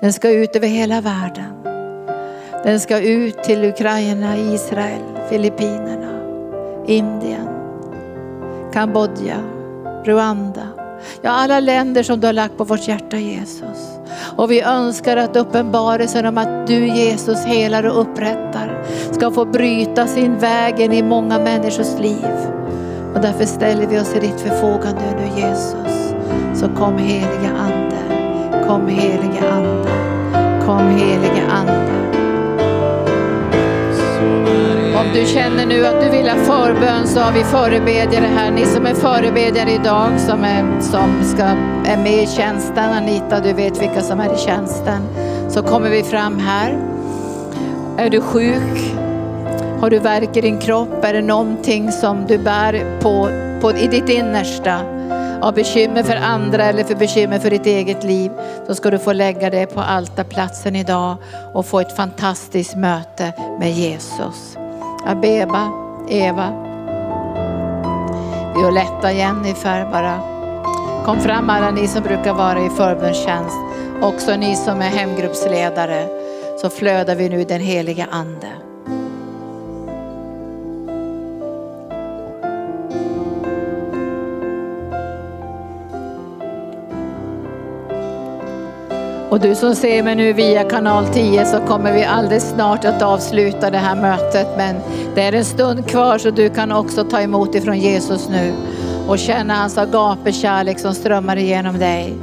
[0.00, 1.52] Den ska ut över hela världen.
[2.64, 6.20] Den ska ut till Ukraina, Israel, Filippinerna,
[6.86, 7.48] Indien,
[8.72, 9.36] Kambodja,
[10.04, 10.68] Rwanda.
[11.22, 13.99] Ja, alla länder som du har lagt på vårt hjärta Jesus.
[14.36, 20.06] Och vi önskar att uppenbarelsen om att du Jesus helar och upprättar ska få bryta
[20.06, 22.36] sin väg in i många människors liv.
[23.14, 26.14] Och därför ställer vi oss i ditt förfogande nu Jesus.
[26.54, 27.96] Så kom heliga Ande,
[28.66, 29.90] kom heliga Ande,
[30.66, 31.90] kom heliga Ande.
[35.00, 38.50] Om du känner nu att du vill ha förbön så har vi förebedjare här.
[38.50, 41.44] Ni som är förebedjare idag som, är, som ska,
[41.90, 42.92] är med i tjänsten.
[42.92, 45.02] Anita, du vet vilka som är i tjänsten.
[45.48, 46.78] Så kommer vi fram här.
[47.98, 48.94] Är du sjuk?
[49.80, 51.04] Har du värk i din kropp?
[51.04, 53.28] Är det någonting som du bär på,
[53.60, 54.80] på i ditt innersta?
[55.42, 58.30] Av bekymmer för andra eller för bekymmer för ditt eget liv.
[58.66, 61.16] Då ska du få lägga det på altarplatsen idag
[61.54, 64.56] och få ett fantastiskt möte med Jesus.
[65.06, 65.68] Abeba,
[66.08, 66.52] Eva,
[68.56, 70.29] Violetta, Jennifer bara.
[71.04, 73.56] Kom fram alla ni som brukar vara i förbundstjänst.
[74.02, 76.06] Också ni som är hemgruppsledare.
[76.62, 78.48] Så flödar vi nu den heliga ande.
[89.30, 93.02] Och du som ser mig nu via kanal 10 så kommer vi alldeles snart att
[93.02, 94.48] avsluta det här mötet.
[94.56, 94.76] Men
[95.14, 98.52] det är en stund kvar så du kan också ta emot ifrån Jesus nu
[99.08, 102.14] och känna hans agape-kärlek som strömmar igenom dig.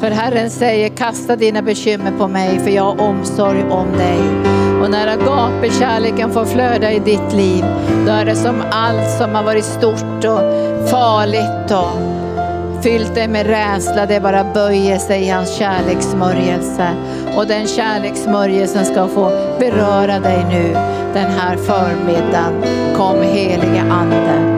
[0.00, 4.18] För Herren säger kasta dina bekymmer på mig för jag har omsorg om dig.
[4.82, 7.64] Och när agape-kärleken får flöda i ditt liv,
[8.06, 10.40] då är det som allt som har varit stort och
[10.90, 12.22] farligt och
[12.82, 16.88] fyllt dig med rädsla, det bara böjer sig i hans kärlekssmörjelse.
[17.36, 20.72] Och den kärlekssmörjelsen ska få beröra dig nu
[21.14, 22.62] den här förmiddagen.
[22.96, 24.51] Kom helige Ande.